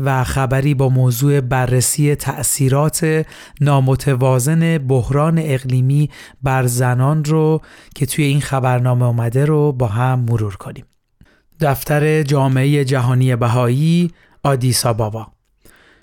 و 0.00 0.24
خبری 0.24 0.74
با 0.74 0.88
موضوع 0.88 1.40
بررسی 1.40 2.14
تأثیرات 2.14 3.26
نامتوازن 3.60 4.78
بحران 4.78 5.38
اقلیمی 5.38 6.10
بر 6.42 6.66
زنان 6.66 7.24
رو 7.24 7.60
که 7.94 8.06
توی 8.06 8.24
این 8.24 8.40
خبرنامه 8.40 9.06
اومده 9.06 9.44
رو 9.44 9.72
با 9.72 9.86
هم 9.86 10.20
مرور 10.20 10.56
کنیم. 10.56 10.84
دفتر 11.60 12.22
جامعه 12.22 12.84
جهانی 12.84 13.36
بهایی 13.36 14.10
آدیسا 14.42 14.92
بابا 14.92 15.26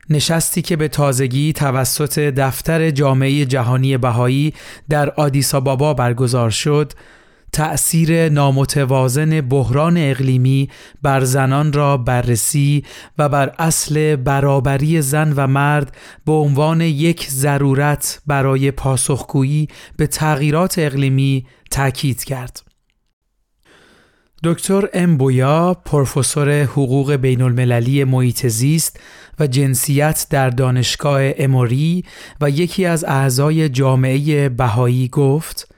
نشستی 0.10 0.62
که 0.62 0.76
به 0.76 0.88
تازگی 0.88 1.54
توسط 1.54 2.20
دفتر 2.20 2.92
جامعه 2.92 3.46
جهانی 3.46 3.98
بهایی 3.98 4.54
در 4.90 5.10
آدیسا 5.10 5.60
بابا 5.60 5.94
برگزار 5.94 6.50
شد 6.50 6.94
تأثیر 7.54 8.30
نامتوازن 8.30 9.42
بحران 9.42 9.98
اقلیمی 9.98 10.70
بر 11.02 11.24
زنان 11.24 11.74
را 11.74 11.98
بررسی 11.98 12.84
و 13.18 13.30
بر 13.30 13.56
اصل 13.60 14.16
برابری 14.16 15.02
زن 15.02 15.34
و 15.34 15.48
مرد 15.48 15.96
به 16.26 16.32
عنوان 16.32 16.82
یک 16.82 17.30
ضرورت 17.30 18.22
برای 18.28 18.72
پاسخگویی 18.72 19.68
به 19.98 20.08
تغییرات 20.08 20.80
اقلیمی 20.80 21.46
تاکید 21.72 22.24
کرد. 22.24 22.62
دکتر 24.44 24.90
ام 24.94 25.18
بویا 25.18 25.74
پروفسور 25.86 26.64
حقوق 26.64 27.14
بین 27.14 27.42
المللی 27.42 28.04
محیط 28.04 28.48
زیست 28.48 29.00
و 29.40 29.48
جنسیت 29.48 30.28
در 30.30 30.50
دانشگاه 30.50 31.22
اموری 31.38 32.04
و 32.42 32.50
یکی 32.50 32.86
از 32.86 33.04
اعضای 33.04 33.70
جامعه 33.70 34.50
بهایی 34.50 35.08
گفت 35.08 35.71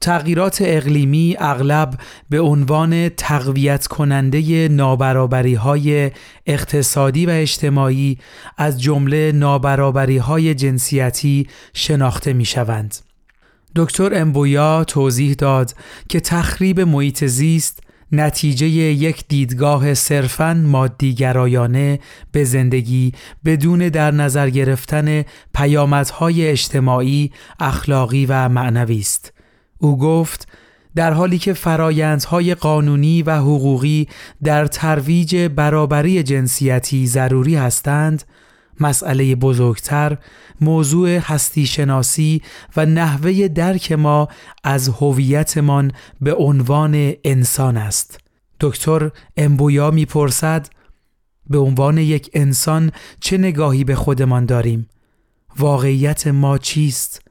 تغییرات 0.00 0.58
اقلیمی 0.64 1.36
اغلب 1.38 1.94
به 2.30 2.40
عنوان 2.40 3.08
تقویت 3.08 3.86
کننده 3.86 4.68
نابرابری 4.68 5.54
های 5.54 6.10
اقتصادی 6.46 7.26
و 7.26 7.30
اجتماعی 7.30 8.18
از 8.58 8.82
جمله 8.82 9.32
نابرابری 9.32 10.18
های 10.18 10.54
جنسیتی 10.54 11.46
شناخته 11.74 12.32
می 12.32 12.44
شوند. 12.44 12.96
دکتر 13.76 14.10
امبویا 14.14 14.84
توضیح 14.84 15.34
داد 15.34 15.74
که 16.08 16.20
تخریب 16.20 16.80
محیط 16.80 17.24
زیست 17.24 17.82
نتیجه 18.12 18.66
یک 18.66 19.24
دیدگاه 19.28 19.94
صرفاً 19.94 20.54
مادیگرایانه 20.54 22.00
به 22.32 22.44
زندگی 22.44 23.12
بدون 23.44 23.78
در 23.78 24.10
نظر 24.10 24.50
گرفتن 24.50 25.24
پیامدهای 25.54 26.48
اجتماعی، 26.48 27.32
اخلاقی 27.60 28.26
و 28.26 28.48
معنوی 28.48 28.98
است. 28.98 29.39
او 29.80 29.98
گفت 29.98 30.48
در 30.94 31.12
حالی 31.12 31.38
که 31.38 31.52
فرایندهای 31.52 32.54
قانونی 32.54 33.22
و 33.22 33.36
حقوقی 33.36 34.08
در 34.42 34.66
ترویج 34.66 35.36
برابری 35.36 36.22
جنسیتی 36.22 37.06
ضروری 37.06 37.56
هستند، 37.56 38.24
مسئله 38.80 39.34
بزرگتر 39.34 40.18
موضوع 40.60 41.18
هستی 41.18 41.66
شناسی 41.66 42.42
و 42.76 42.86
نحوه 42.86 43.48
درک 43.48 43.92
ما 43.92 44.28
از 44.64 44.88
هویتمان 44.88 45.92
به 46.20 46.34
عنوان 46.34 47.12
انسان 47.24 47.76
است. 47.76 48.18
دکتر 48.60 49.10
امبویا 49.36 49.90
می‌پرسد 49.90 50.68
به 51.50 51.58
عنوان 51.58 51.98
یک 51.98 52.30
انسان 52.34 52.92
چه 53.20 53.38
نگاهی 53.38 53.84
به 53.84 53.94
خودمان 53.94 54.46
داریم؟ 54.46 54.88
واقعیت 55.58 56.26
ما 56.26 56.58
چیست؟ 56.58 57.29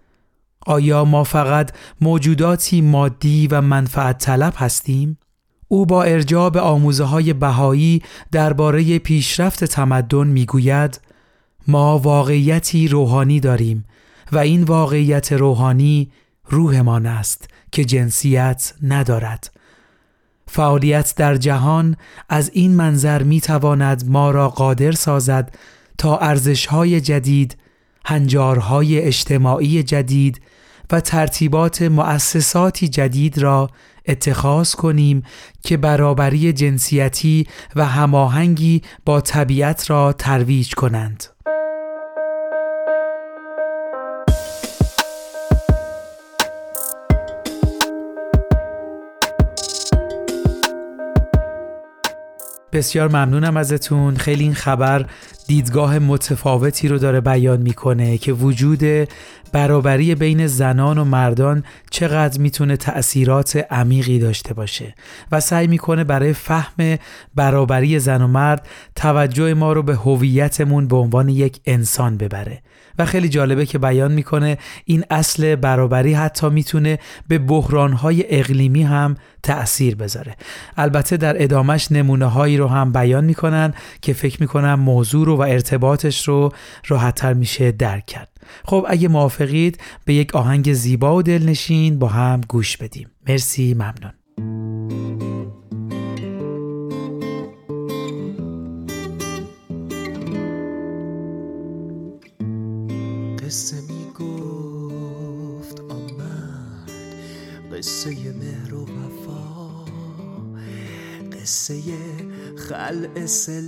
آیا 0.69 1.05
ما 1.05 1.23
فقط 1.23 1.71
موجوداتی 2.01 2.81
مادی 2.81 3.47
و 3.47 3.61
منفعت 3.61 4.17
طلب 4.17 4.53
هستیم؟ 4.57 5.17
او 5.67 5.85
با 5.85 6.03
ارجاع 6.03 6.49
به 6.49 6.59
آموزه 6.59 7.03
های 7.03 7.33
بهایی 7.33 8.01
درباره 8.31 8.99
پیشرفت 8.99 9.63
تمدن 9.63 10.27
می‌گوید 10.27 11.01
ما 11.67 11.97
واقعیتی 11.97 12.87
روحانی 12.87 13.39
داریم 13.39 13.85
و 14.31 14.37
این 14.37 14.63
واقعیت 14.63 15.33
روحانی 15.33 16.11
روحمان 16.45 17.05
است 17.05 17.49
که 17.71 17.85
جنسیت 17.85 18.73
ندارد. 18.83 19.51
فعالیت 20.47 21.13
در 21.17 21.35
جهان 21.35 21.97
از 22.29 22.51
این 22.53 22.75
منظر 22.75 23.23
می 23.23 23.41
تواند 23.41 24.03
ما 24.09 24.31
را 24.31 24.49
قادر 24.49 24.91
سازد 24.91 25.55
تا 25.97 26.17
ارزشهای 26.17 27.01
جدید، 27.01 27.57
هنجارهای 28.05 28.99
اجتماعی 28.99 29.83
جدید 29.83 30.41
و 30.91 30.99
ترتیبات 30.99 31.81
مؤسساتی 31.81 32.87
جدید 32.87 33.37
را 33.37 33.69
اتخاذ 34.07 34.73
کنیم 34.73 35.23
که 35.63 35.77
برابری 35.77 36.53
جنسیتی 36.53 37.47
و 37.75 37.85
هماهنگی 37.85 38.81
با 39.05 39.21
طبیعت 39.21 39.89
را 39.89 40.13
ترویج 40.13 40.73
کنند. 40.73 41.23
بسیار 52.73 53.07
ممنونم 53.07 53.57
ازتون 53.57 54.17
خیلی 54.17 54.43
این 54.43 54.53
خبر 54.53 55.05
دیدگاه 55.49 55.99
متفاوتی 55.99 56.87
رو 56.87 56.97
داره 56.97 57.21
بیان 57.21 57.61
می‌کنه 57.61 58.17
که 58.17 58.33
وجود 58.33 59.09
برابری 59.51 60.15
بین 60.15 60.47
زنان 60.47 60.97
و 60.97 61.03
مردان 61.03 61.63
چقدر 61.89 62.39
می‌تونه 62.39 62.77
تأثیرات 62.77 63.65
عمیقی 63.71 64.19
داشته 64.19 64.53
باشه. 64.53 64.95
و 65.31 65.39
سعی 65.39 65.67
می‌کنه 65.67 66.03
برای 66.03 66.33
فهم 66.33 66.97
برابری 67.35 67.99
زن 67.99 68.21
و 68.21 68.27
مرد 68.27 68.67
توجه 68.95 69.53
ما 69.53 69.73
رو 69.73 69.83
به 69.83 69.95
هویتمون 69.95 70.87
به 70.87 70.95
عنوان 70.95 71.29
یک 71.29 71.59
انسان 71.65 72.17
ببره. 72.17 72.61
و 72.99 73.05
خیلی 73.05 73.29
جالبه 73.29 73.65
که 73.65 73.77
بیان 73.77 74.11
می‌کنه 74.11 74.57
این 74.85 75.03
اصل 75.09 75.55
برابری 75.55 76.13
حتی 76.13 76.49
می‌تونه 76.49 76.99
به 77.27 77.37
بحرانهای 77.37 78.25
اقلیمی 78.29 78.83
هم 78.83 79.15
تأثیر 79.43 79.95
بذاره. 79.95 80.35
البته 80.77 81.17
در 81.17 81.43
ادامش 81.43 81.91
نمونه 81.91 82.25
هایی 82.25 82.57
رو 82.57 82.67
هم 82.67 82.91
بیان 82.91 83.25
می‌کنن 83.25 83.73
که 84.01 84.13
فکر 84.13 84.41
می‌کنم 84.41 84.79
موضوع 84.79 85.25
رو 85.25 85.37
و 85.39 85.41
ارتباطش 85.41 86.27
رو 86.27 86.53
راحتتر 86.87 87.33
میشه 87.33 87.71
درک 87.71 88.05
کرد. 88.05 88.29
خب 88.65 88.85
اگه 88.89 89.07
موافقید 89.07 89.79
به 90.05 90.13
یک 90.13 90.35
آهنگ 90.35 90.73
زیبا 90.73 91.15
و 91.15 91.21
دلنشین 91.21 91.99
با 91.99 92.07
هم 92.07 92.41
گوش 92.49 92.77
بدیم. 92.77 93.09
مرسی 93.27 93.73
ممنون. 93.73 94.13
قصه 103.45 103.75
می 103.81 104.05
گفت 104.19 105.79
آمد 105.79 106.91
قصه 107.73 108.09
مهر 108.09 108.73
و 108.73 108.83
وفا 108.83 109.85
قصه 111.31 111.81
خلع 112.57 113.07
قصه 113.07 113.61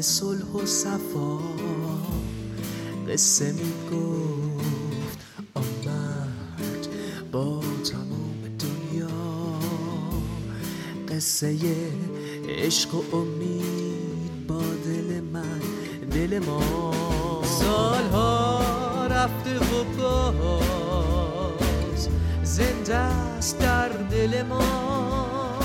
صلح 0.00 0.52
و 0.54 0.66
صفا. 0.66 1.38
قصه 3.08 3.52
می 3.52 3.72
گفت 3.92 5.18
آمد 5.54 6.86
با 7.32 7.60
تمام 7.60 8.40
دنیا. 8.58 9.08
قصه 11.08 11.58
عشق 12.48 12.94
و 12.94 13.16
امید 13.16 14.46
با 14.46 14.62
دل 14.84 15.20
من 15.20 15.60
دل 16.10 16.38
ما. 16.38 16.92
سالها 17.44 19.06
رفته 19.06 19.58
و 19.58 19.84
باز 19.98 21.08
زنده 22.42 22.94
است 22.94 23.58
در 23.58 23.88
دل 23.88 24.42
ما. 24.42 25.60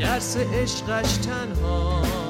درس 0.00 0.36
عشقش 0.36 1.16
تنها 1.16 2.23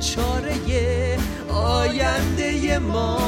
چاره 0.00 1.18
آینده 1.48 2.78
ما. 2.78 3.18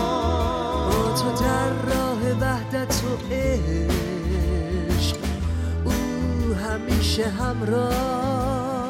با 0.91 1.15
تو 1.15 1.45
در 1.45 1.69
راه 1.69 2.33
وحدت 2.41 3.03
و 3.05 3.35
عشق 3.35 5.17
او 5.85 5.93
همیشه 6.55 7.29
همراه. 7.29 8.89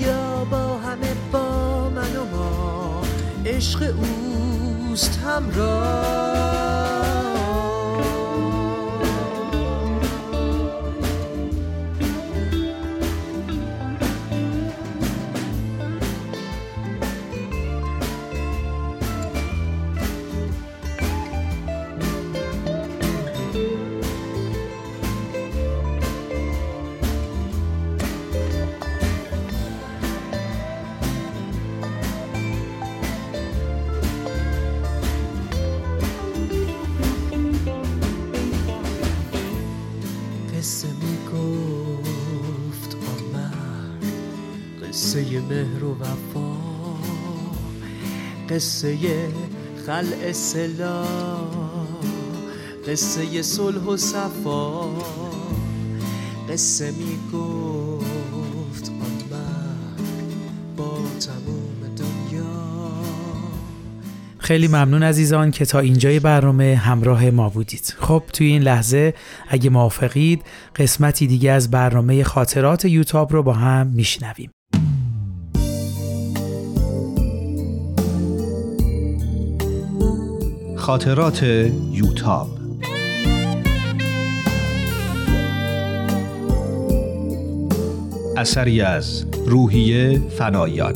یا 0.00 0.44
با 0.50 0.78
همه 0.78 1.14
با 1.32 1.90
من 1.90 2.16
و 2.16 2.24
ما 2.36 3.02
عشق 3.46 3.82
اوست 3.82 5.20
همراه. 5.26 7.01
مهر 45.52 45.84
و 45.84 45.94
وفا. 45.94 46.52
قصه 48.50 48.98
خلع 49.86 50.32
سلا 50.32 51.04
قصه 52.88 53.42
صلح 53.42 53.82
و 53.82 53.96
صفا. 53.96 54.88
قصه 56.50 56.90
می‌گفت 56.90 58.90
آمد 58.90 59.32
با 60.76 60.98
تموم 61.20 61.94
دنیا. 61.96 62.92
خیلی 64.38 64.68
ممنون 64.68 65.02
عزیزان 65.02 65.50
که 65.50 65.64
تا 65.64 65.78
اینجای 65.78 66.20
برنامه 66.20 66.76
همراه 66.76 67.30
ما 67.30 67.48
بودید. 67.48 67.94
خب 67.98 68.22
توی 68.32 68.46
این 68.46 68.62
لحظه 68.62 69.14
اگه 69.48 69.70
موافقید 69.70 70.42
قسمتی 70.76 71.26
دیگه 71.26 71.50
از 71.50 71.70
برنامه 71.70 72.24
خاطرات 72.24 72.84
یوتاب 72.84 73.32
رو 73.32 73.42
با 73.42 73.52
هم 73.52 73.86
میشنویم. 73.86 74.50
خاطرات 80.82 81.42
یوتاب. 81.92 82.48
اثری 88.36 88.80
از 88.80 89.24
روحیه 89.46 90.18
فنایان. 90.38 90.92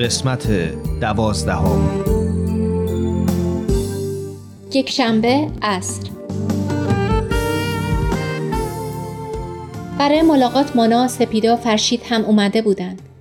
قسمت 0.00 0.48
دوازدهم. 1.00 1.90
یک 4.74 4.90
شنبه 4.90 5.48
عصر. 5.62 6.10
برای 9.98 10.22
ملاقات 10.22 10.76
مانا 10.76 11.08
سپیده 11.08 11.52
و 11.52 11.56
فرشید 11.56 12.02
هم 12.08 12.24
اومده 12.24 12.62
بودند. 12.62 13.11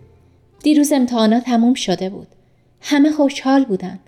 دیروز 0.63 0.93
امتحانات 0.93 1.43
تموم 1.43 1.73
شده 1.73 2.09
بود. 2.09 2.27
همه 2.81 3.11
خوشحال 3.11 3.65
بودند. 3.65 3.99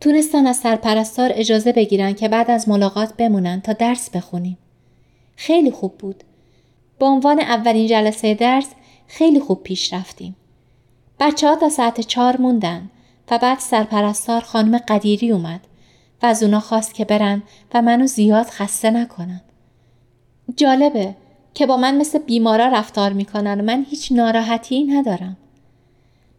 تونستن 0.00 0.46
از 0.46 0.56
سرپرستار 0.56 1.30
اجازه 1.34 1.72
بگیرن 1.72 2.12
که 2.12 2.28
بعد 2.28 2.50
از 2.50 2.68
ملاقات 2.68 3.16
بمونن 3.16 3.60
تا 3.60 3.72
درس 3.72 4.10
بخونیم. 4.10 4.58
خیلی 5.36 5.70
خوب 5.70 5.98
بود. 5.98 6.24
به 6.98 7.06
عنوان 7.06 7.40
اولین 7.40 7.86
جلسه 7.86 8.34
درس 8.34 8.68
خیلی 9.06 9.40
خوب 9.40 9.62
پیش 9.62 9.92
رفتیم. 9.92 10.36
بچه 11.20 11.48
ها 11.48 11.56
تا 11.56 11.68
ساعت 11.68 12.00
چهار 12.00 12.36
موندن 12.36 12.90
و 13.30 13.38
بعد 13.38 13.58
سرپرستار 13.58 14.40
خانم 14.40 14.78
قدیری 14.78 15.30
اومد 15.30 15.60
و 16.22 16.26
از 16.26 16.42
اونا 16.42 16.60
خواست 16.60 16.94
که 16.94 17.04
برن 17.04 17.42
و 17.74 17.82
منو 17.82 18.06
زیاد 18.06 18.46
خسته 18.46 18.90
نکنن. 18.90 19.40
جالبه 20.56 21.14
که 21.54 21.66
با 21.66 21.76
من 21.76 21.96
مثل 21.96 22.18
بیمارا 22.18 22.66
رفتار 22.66 23.12
می‌کنن 23.12 23.60
و 23.60 23.64
من 23.64 23.86
هیچ 23.90 24.12
ناراحتی 24.12 24.84
ندارم. 24.84 25.36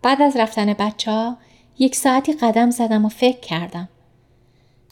بعد 0.02 0.22
از 0.22 0.38
رفتن 0.38 0.74
بچه 0.74 1.12
ها 1.12 1.38
یک 1.80 1.96
ساعتی 1.96 2.34
قدم 2.34 2.70
زدم 2.70 3.06
و 3.06 3.10
فکر 3.10 3.40
کردم. 3.40 3.90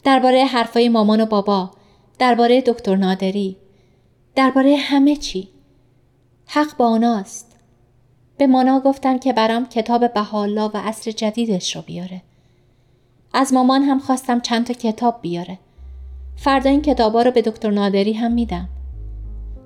درباره 0.04 0.44
حرفای 0.44 0.88
مامان 0.88 1.20
و 1.20 1.26
بابا، 1.26 1.70
درباره 2.18 2.60
دکتر 2.60 2.96
نادری، 2.96 3.56
درباره 4.34 4.76
همه 4.76 5.16
چی. 5.16 5.48
حق 6.46 6.76
با 6.76 6.86
اوناست. 6.86 7.56
به 8.36 8.46
مانا 8.46 8.80
گفتم 8.80 9.18
که 9.18 9.32
برام 9.32 9.66
کتاب 9.66 10.12
بهاءالله 10.12 10.70
و 10.74 10.76
عصر 10.76 11.10
جدیدش 11.10 11.76
رو 11.76 11.82
بیاره. 11.82 12.22
از 13.34 13.52
مامان 13.52 13.82
هم 13.82 13.98
خواستم 13.98 14.40
چند 14.40 14.66
تا 14.66 14.74
کتاب 14.74 15.18
بیاره. 15.22 15.58
فردا 16.36 16.70
این 16.70 16.82
کتابا 16.82 17.22
رو 17.22 17.30
به 17.30 17.42
دکتر 17.42 17.70
نادری 17.70 18.12
هم 18.12 18.32
میدم. 18.32 18.68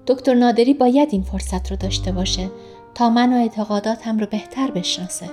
دکتر 0.06 0.34
نادری 0.34 0.74
باید 0.74 1.08
این 1.12 1.22
فرصت 1.22 1.70
رو 1.70 1.76
داشته 1.76 2.12
باشه 2.12 2.50
تا 2.94 3.10
من 3.10 3.32
و 3.32 3.36
اعتقاداتم 3.36 4.18
رو 4.18 4.26
بهتر 4.26 4.70
بشناسه. 4.70 5.26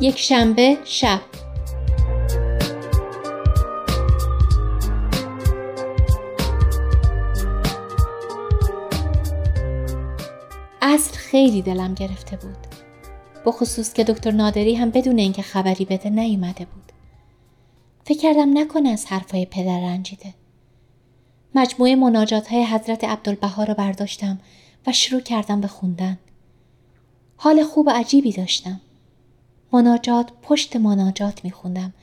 یک 0.00 0.18
شنبه 0.18 0.78
شب 0.84 1.20
خیلی 11.36 11.62
دلم 11.62 11.94
گرفته 11.94 12.36
بود. 12.36 12.56
بخصوص 13.46 13.92
که 13.92 14.04
دکتر 14.04 14.30
نادری 14.30 14.74
هم 14.74 14.90
بدون 14.90 15.18
اینکه 15.18 15.42
خبری 15.42 15.84
بده 15.84 16.10
نیومده 16.10 16.64
بود. 16.64 16.92
فکر 18.04 18.18
کردم 18.18 18.58
نکنه 18.58 18.88
از 18.88 19.06
حرفای 19.06 19.46
پدر 19.46 19.80
رنجیده. 19.80 20.34
مجموعه 21.54 21.96
مناجات 21.96 22.48
های 22.48 22.64
حضرت 22.64 23.04
عبدالبها 23.04 23.64
رو 23.64 23.74
برداشتم 23.74 24.38
و 24.86 24.92
شروع 24.92 25.20
کردم 25.20 25.60
به 25.60 25.66
خوندن. 25.66 26.18
حال 27.36 27.62
خوب 27.62 27.86
و 27.86 27.90
عجیبی 27.90 28.32
داشتم. 28.32 28.80
مناجات 29.72 30.30
پشت 30.42 30.76
مناجات 30.76 31.44
میخوندم 31.44 31.94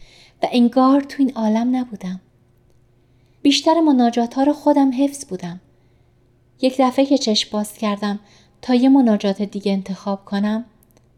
و 0.44 0.48
انگار 0.52 1.02
تو 1.02 1.16
این 1.20 1.34
عالم 1.36 1.76
نبودم. 1.76 2.22
بیشتر 3.42 3.80
مناجات 3.80 4.34
ها 4.34 4.44
رو 4.44 4.54
خودم 4.54 4.92
حفظ 5.04 5.26
بودم. 5.26 5.62
یک 6.62 6.76
دفعه 6.80 7.06
که 7.06 7.18
چشم 7.18 7.50
باز 7.52 7.74
کردم 7.74 8.20
تا 8.64 8.76
یه 8.76 8.90
مناجات 8.90 9.42
دیگه 9.42 9.72
انتخاب 9.72 10.26
کنم 10.26 10.66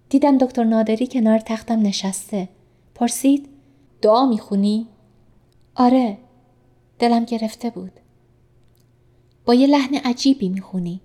دیدم 0.10 0.38
دکتر 0.38 0.64
نادری 0.64 1.08
کنار 1.08 1.40
تختم 1.40 1.80
نشسته. 1.80 2.50
پرسید 2.96 3.50
دعا 4.02 4.26
می‌خونی؟ 4.26 4.88
آره 5.76 6.18
دلم 7.00 7.26
گرفته 7.26 7.70
بود. 7.70 7.92
با 9.46 9.54
یه 9.54 9.68
لحن 9.68 9.96
عجیبی 9.96 10.50
می‌خونی. 10.50 11.02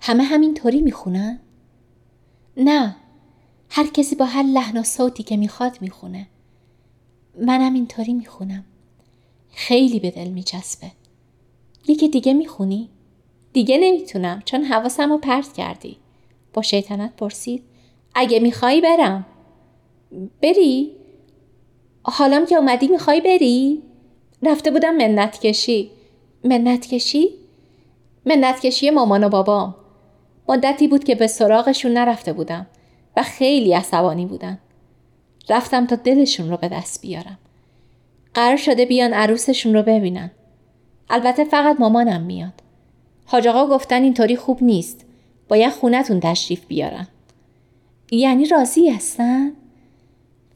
همه 0.00 0.22
همین 0.22 0.54
طوری 0.54 0.80
می‌خونن؟ 0.80 1.38
نه 2.56 2.96
هر 3.70 3.86
کسی 3.86 4.16
با 4.16 4.24
هر 4.24 4.42
لحن 4.42 4.78
و 4.78 4.82
صوتی 4.82 5.22
که 5.22 5.36
می‌خواد 5.36 5.78
می‌خونه. 5.80 6.26
منم 7.40 7.74
اینطوری 7.74 8.14
می‌خونم. 8.14 8.64
خیلی 9.50 10.00
به 10.00 10.10
دل 10.10 10.28
میچسبه. 10.28 10.92
یکی 11.88 12.08
دیگه 12.08 12.34
می‌خونی؟ 12.34 12.88
دیگه 13.52 13.78
نمی‌تونم 13.78 14.42
چون 14.44 14.64
حواسم 14.64 15.12
رو 15.12 15.18
پرت 15.18 15.52
کردی. 15.52 15.96
با 16.52 16.62
شیطنت 16.62 17.16
پرسید 17.16 17.62
اگه 18.14 18.40
میخوایی 18.40 18.80
برم. 18.80 19.26
بری؟ 20.42 20.92
حالام 22.02 22.46
که 22.46 22.56
اومدی 22.56 22.88
می‌خوای 22.88 23.20
بری؟ 23.20 23.82
رفته 24.42 24.70
بودم 24.70 24.96
منت 24.96 25.40
کشی. 25.40 25.90
منت 26.44 26.86
کشی؟ 26.86 27.28
منت 28.26 28.60
کشی 28.60 28.90
مامان 28.90 29.24
و 29.24 29.28
بابام 29.28 29.74
مدتی 30.48 30.88
بود 30.88 31.04
که 31.04 31.14
به 31.14 31.26
سراغشون 31.26 31.92
نرفته 31.92 32.32
بودم 32.32 32.66
و 33.16 33.22
خیلی 33.22 33.72
عصبانی 33.72 34.26
بودن 34.26 34.58
رفتم 35.48 35.86
تا 35.86 35.96
دلشون 35.96 36.50
رو 36.50 36.56
به 36.56 36.68
دست 36.68 37.02
بیارم 37.02 37.38
قرار 38.34 38.56
شده 38.56 38.86
بیان 38.86 39.12
عروسشون 39.12 39.74
رو 39.74 39.82
ببینن 39.82 40.30
البته 41.10 41.44
فقط 41.44 41.80
مامانم 41.80 42.22
میاد 42.22 42.52
حاج 43.30 43.48
آقا 43.48 43.76
گفتن 43.76 44.02
اینطوری 44.02 44.36
خوب 44.36 44.62
نیست. 44.62 45.04
باید 45.48 45.72
خونتون 45.72 46.20
تشریف 46.20 46.66
بیارن. 46.66 47.08
یعنی 48.10 48.46
راضی 48.46 48.88
هستن؟ 48.90 49.52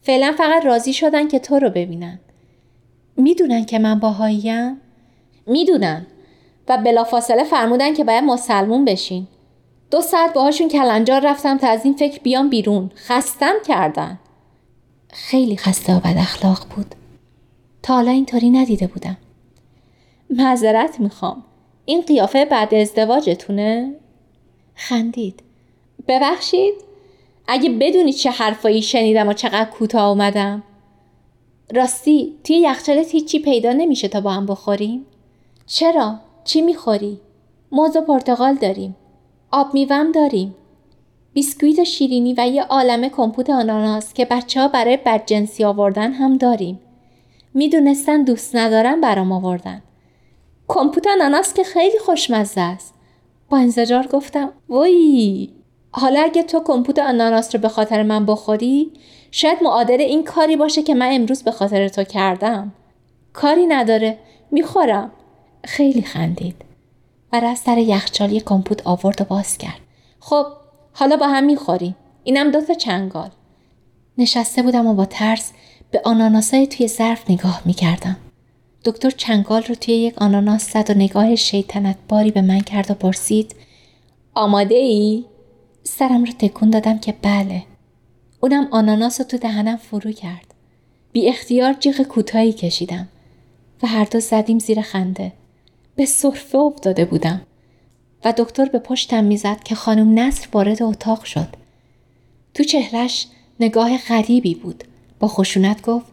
فعلا 0.02 0.35
فقط 0.38 0.64
راضی 0.64 0.92
شدن 0.92 1.28
که 1.28 1.38
تو 1.38 1.58
رو 1.58 1.70
ببینن. 1.70 2.20
می‌دونن 3.16 3.64
که 3.64 3.78
من 3.78 3.98
باهاییم؟ 3.98 4.80
می‌دونن. 5.46 6.06
و 6.68 6.78
بلافاصله 6.78 7.44
فرمودن 7.44 7.94
که 7.94 8.04
باید 8.04 8.24
مسلمون 8.24 8.85
بشین. 8.85 9.26
دو 9.90 10.00
ساعت 10.00 10.32
باهاشون 10.32 10.68
کلنجار 10.68 11.20
رفتم 11.20 11.58
تا 11.58 11.68
از 11.68 11.85
این 11.85 11.94
فکر 11.94 12.20
بیام 12.20 12.50
بیرون. 12.50 12.90
خستم 12.96 13.54
کردن. 13.66 14.18
خیلی 15.11 15.56
خسته 15.56 15.96
و 15.96 16.00
بد 16.00 16.16
اخلاق 16.18 16.66
بود. 16.76 16.94
تا 17.82 17.94
حالا 17.94 18.11
اینطوری 18.11 18.50
ندیده 18.50 18.87
بودم. 18.87 19.16
معذرت 20.30 21.00
می‌خوام. 21.00 21.44
این 21.85 22.01
قیافه 22.01 22.45
بعد 22.45 22.75
ازدواجتونه؟ 22.75 23.95
خندید 24.75 25.42
ببخشید 26.09 26.75
اگه 27.47 27.71
بدونی 27.71 28.12
چه 28.12 28.31
حرفایی 28.31 28.83
شنیدم 28.83 29.29
و 29.29 29.33
چقدر 29.33 29.71
کوتاه 29.71 30.09
اومدم 30.09 30.62
راستی 31.75 32.35
توی 32.45 32.57
یخچالت 32.57 33.11
هیچی 33.11 33.38
پیدا 33.38 33.73
نمیشه 33.73 34.09
تا 34.09 34.21
با 34.21 34.31
هم 34.31 34.47
بخوریم؟ 34.47 35.07
چرا؟ 35.66 36.14
چی 36.45 36.62
می‌خوری؟ 36.62 37.21
موز 37.73 37.97
و 37.97 38.01
پرتقال 38.01 38.55
داریم 38.55 38.97
آب 39.51 39.75
میوم 39.75 40.12
داریم 40.12 40.55
بیسکویت 41.33 41.79
و 41.79 41.85
شیرینی 41.85 42.35
و 42.38 42.49
یه 42.49 42.62
عالمه 42.62 43.09
کمپوت 43.09 43.51
آناناس 43.51 44.14
که 44.14 44.25
بچه 44.25 44.61
ها 44.61 44.68
برای 44.68 44.97
بدجنسی 44.97 45.64
آوردن 45.64 46.12
هم 46.12 46.37
داریم 46.38 46.81
می‌دونستن 47.55 48.25
دوست 48.25 48.57
ندارن 48.57 49.01
برام 49.01 49.33
آوردن 49.33 49.83
کمپوت 50.74 51.06
آناناس 51.06 51.54
که 51.54 51.64
خیلی 51.64 51.98
خوشمزه 51.98 52.61
است. 52.61 52.94
با 53.50 53.58
انزجار 53.58 54.06
گفتم 54.06 54.52
وای 54.68 55.48
حالا 55.90 56.20
اگه 56.22 56.42
تو 56.42 56.61
کمپوت 56.61 56.98
آناناس 56.98 57.54
رو 57.54 57.61
به 57.61 57.68
خاطر 57.68 58.02
من 58.02 58.26
بخوری 58.26 58.92
شاید 59.30 59.62
معادل 59.62 60.00
این 60.00 60.24
کاری 60.24 60.56
باشه 60.56 60.82
که 60.82 60.94
من 60.94 61.08
امروز 61.12 61.42
به 61.42 61.50
خاطر 61.50 61.88
تو 61.88 62.04
کردم. 62.04 62.72
کاری 63.32 63.66
نداره 63.66 64.18
می‌خورم. 64.50 65.11
خیلی 65.64 66.02
خندید 66.02 66.56
و 67.32 67.37
از 67.37 67.58
سر 67.58 67.78
یخچال 67.78 68.32
یه 68.32 68.40
کمپوت 68.40 68.87
آورد 68.87 69.20
و 69.20 69.24
باز 69.24 69.58
کرد. 69.58 69.80
خب 70.20 70.46
حالا 70.92 71.16
با 71.16 71.28
هم 71.28 71.44
می‌خوریم 71.44 71.96
اینم 72.24 72.50
دو 72.50 72.61
تا 72.61 72.74
چنگال. 72.74 73.30
نشسته 74.18 74.62
بودم 74.62 74.87
و 74.87 74.94
با 74.94 75.04
ترس 75.04 75.52
به 75.90 76.00
آناناسای 76.04 76.66
توی 76.66 76.88
ظرف 76.88 77.30
نگاه 77.30 77.62
می‌کردم. 77.64 78.16
دکتر 78.85 79.11
چنگال 79.11 79.62
رو 79.62 79.75
توی 79.75 79.95
یک 79.95 80.14
آناناس 80.18 80.73
زد 80.73 80.90
و 80.90 80.95
نگاه 80.95 81.37
شیطنت 81.37 81.97
باری 82.09 82.31
به 82.31 82.42
من 82.42 82.61
کرد 82.61 82.90
و 82.90 82.95
پرسید 82.95 83.55
آماده 84.35 84.75
ای؟ 84.75 85.25
سرم 85.83 86.25
رو 86.25 86.33
تکون 86.33 86.71
دادم 86.71 86.99
که 86.99 87.14
بله. 87.23 87.62
اونم 88.40 88.68
آناناس 88.71 89.21
رو 89.21 89.27
تو 89.27 89.38
دهنم 89.38 89.77
فرو 89.77 90.12
کرد. 90.12 90.55
بی 91.12 91.29
اختیار 91.29 91.73
جیغ 91.73 92.03
کوتاهی 92.03 92.53
کشیدم 92.53 93.09
و 93.83 93.87
هر 93.87 94.05
دو 94.05 94.21
زدیم 94.21 94.59
زیر 94.59 94.81
خنده. 94.81 95.33
به 95.97 96.07
صرفه 96.07 96.59
افتاده 96.59 97.05
بودم 97.05 97.42
و 98.25 98.35
دکتر 98.38 98.64
به 98.64 98.79
پشتم 98.79 99.25
می‌زد 99.25 99.62
که 99.62 99.75
خانم 99.75 100.18
نصر 100.18 100.49
وارد 100.53 100.83
اتاق 100.83 101.25
شد. 101.25 101.49
تو 102.55 102.64
چهرش 102.64 103.27
نگاه 103.61 103.99
غریبی 103.99 104.55
بود. 104.55 104.85
با 105.21 105.29
خشونت 105.29 105.83
گفت 105.83 106.07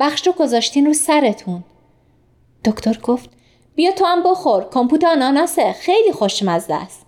بخش 0.00 0.26
رو 0.26 0.32
گذاشتین 0.32 0.86
رو 0.86 0.94
سرتون. 0.94 1.64
دکتر 2.64 2.98
گفت 3.02 3.30
بیا 3.74 3.92
تو 3.92 4.04
هم 4.04 4.22
بخور 4.22 4.68
کمپوت 4.70 5.04
آناناسه 5.04 5.72
خیلی 5.72 6.12
خوشمزه 6.12 6.74
است. 6.74 7.06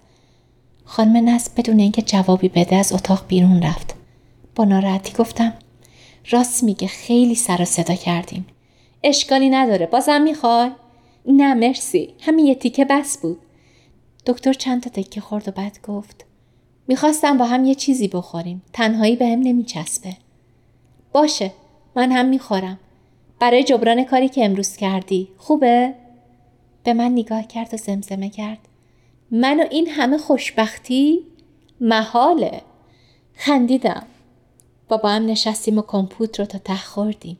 خانم 0.85 1.29
نصر 1.29 1.51
بدون 1.57 1.79
اینکه 1.79 2.03
جوابی 2.03 2.49
بده 2.49 2.77
از 2.77 2.93
اتاق 2.93 3.25
بیرون 3.29 3.63
رفت. 3.63 3.95
با 4.55 4.65
ناراحتی 4.65 5.13
گفتم 5.19 5.55
راست 6.31 6.63
میگه 6.65 6.89
خیلی 6.89 7.35
سر 7.35 7.63
و 7.63 7.65
صدا 7.65 7.95
کردیم. 7.95 8.47
اشکالی 9.03 9.51
نداره 9.51 9.87
بازم 9.87 10.23
می‌خوای؟ 10.23 10.71
نه 11.27 11.55
مرسی 11.55 12.15
همین 12.21 12.47
یه 12.47 12.55
تیکه 12.55 12.85
بس 12.85 13.19
بود. 13.19 13.39
دکتر 14.27 14.53
چند 14.53 14.83
تا 14.83 14.91
تکه 14.91 15.21
خورد 15.21 15.49
و 15.49 15.51
بعد 15.51 15.79
گفت 15.83 16.25
می‌خواستم 16.89 17.39
با 17.39 17.45
هم 17.45 17.65
یه 17.65 17.75
چیزی 17.75 18.09
بخوریم 18.09 18.63
تنهایی 18.73 19.17
به 19.17 19.27
هم 19.27 19.41
نمیچسبه. 19.41 20.17
باشه 21.13 21.53
من 21.97 22.13
هم 22.13 22.27
می‌خورم. 22.27 22.79
برای 23.41 23.65
جبران 23.65 24.05
کاری 24.05 24.29
که 24.29 24.45
امروز 24.45 24.77
کردی. 24.77 25.29
خوبه؟ 25.39 25.95
به 26.85 26.95
من 26.95 27.13
نگاه 27.13 27.47
کرد 27.47 27.75
و 27.75 27.77
زمزمه 27.77 28.31
کرد. 28.31 28.59
من 29.31 29.61
و 29.61 29.65
این 29.71 29.89
همه 29.89 30.19
خوشبختی 30.19 31.21
محاله. 31.81 32.63
خندیدم. 33.35 34.07
با 34.89 34.97
با 34.97 35.09
هم 35.09 35.27
نشستیم 35.27 35.79
و 35.79 35.83
کمپوت 35.83 36.41
رو 36.41 36.47
تا 36.47 36.59
ته 36.59 36.77
خوردیم. 36.77 37.39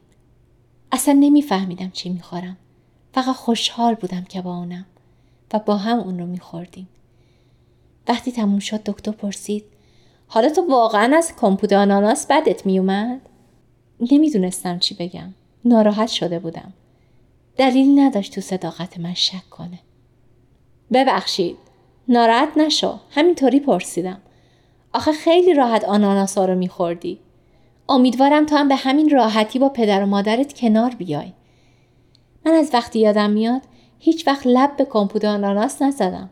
اصلا 0.93 1.15
نمیفهمیدم 1.21 1.91
چی 1.91 2.09
می‌خورم. 2.09 2.57
فقط 3.15 3.37
خوشحال 3.37 3.95
بودم 3.95 4.25
که 4.25 4.43
با 4.43 4.57
اونم 4.57 4.87
و 5.53 5.59
با 5.59 5.77
هم 5.77 5.99
اون 5.99 6.19
رو 6.19 6.27
میخوردیم. 6.27 6.89
وقتی 8.09 8.33
تموم 8.33 8.59
شد 8.59 8.83
دکتر 8.83 9.11
پرسید 9.11 9.65
حالا 10.27 10.49
تو 10.49 10.67
واقعا 10.71 11.17
از 11.17 11.33
کمپوت 11.41 11.73
آناناس 11.73 12.27
بدت 12.27 12.67
میومد؟ 12.67 13.21
نمی‌دونستم 14.11 14.79
چی 14.79 14.95
بگم. 14.95 15.35
ناراحت 15.65 16.09
شده 16.09 16.39
بودم. 16.39 16.73
دلیل 17.57 18.01
نداشت 18.01 18.35
تو 18.35 18.41
صداقت 18.41 18.99
من 18.99 19.15
شک 19.15 19.51
کنه. 19.51 19.79
ببخشید. 20.93 21.57
ناراحت 22.09 22.49
نشو. 22.57 22.99
همینطوری 23.11 23.61
پرسیدم. 23.61 24.21
آخه 24.93 25.13
خیلی 25.13 25.55
راحت 25.55 25.85
آناناسا 25.85 26.45
رو 26.45 26.55
میخوردی. 26.55 27.19
امیدوارم 27.89 28.47
تو 28.47 28.57
هم 28.57 28.69
به 28.69 28.75
همین 28.75 29.11
راحتی 29.11 29.59
با 29.59 29.69
پدر 29.69 30.03
و 30.03 30.07
مادرت 30.07 30.53
کنار 30.53 30.91
بیای. 30.91 31.33
من 32.47 32.53
از 32.53 32.71
وقتی 32.73 32.99
یادم 32.99 33.31
میاد 33.31 33.63
هیچ 33.99 34.27
وقت 34.27 34.47
لب 34.47 34.77
به 34.77 34.85
کمپوت 34.85 35.25
آناناس 35.25 35.83
نزدم. 35.83 36.31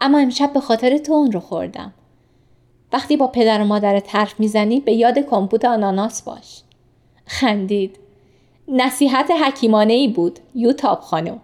اما 0.00 0.18
امشب 0.18 0.52
به 0.52 0.60
خاطر 0.60 0.98
تو 0.98 1.12
اون 1.12 1.32
رو 1.32 1.40
خوردم. 1.40 1.94
وقتی 2.92 3.16
با 3.16 3.26
پدر 3.26 3.60
و 3.60 3.64
مادرت 3.64 4.14
حرف 4.14 4.40
می‌زنی 4.40 4.80
به 4.80 4.92
یاد 4.92 5.18
کمپوت 5.18 5.64
آناناس 5.64 6.22
باش. 6.22 6.62
خندید. 7.26 7.98
نصیحت 8.68 9.30
حکیمانه 9.30 9.92
ای 9.92 10.08
بود 10.08 10.38
یوتاب 10.54 11.00
خانم. 11.00 11.40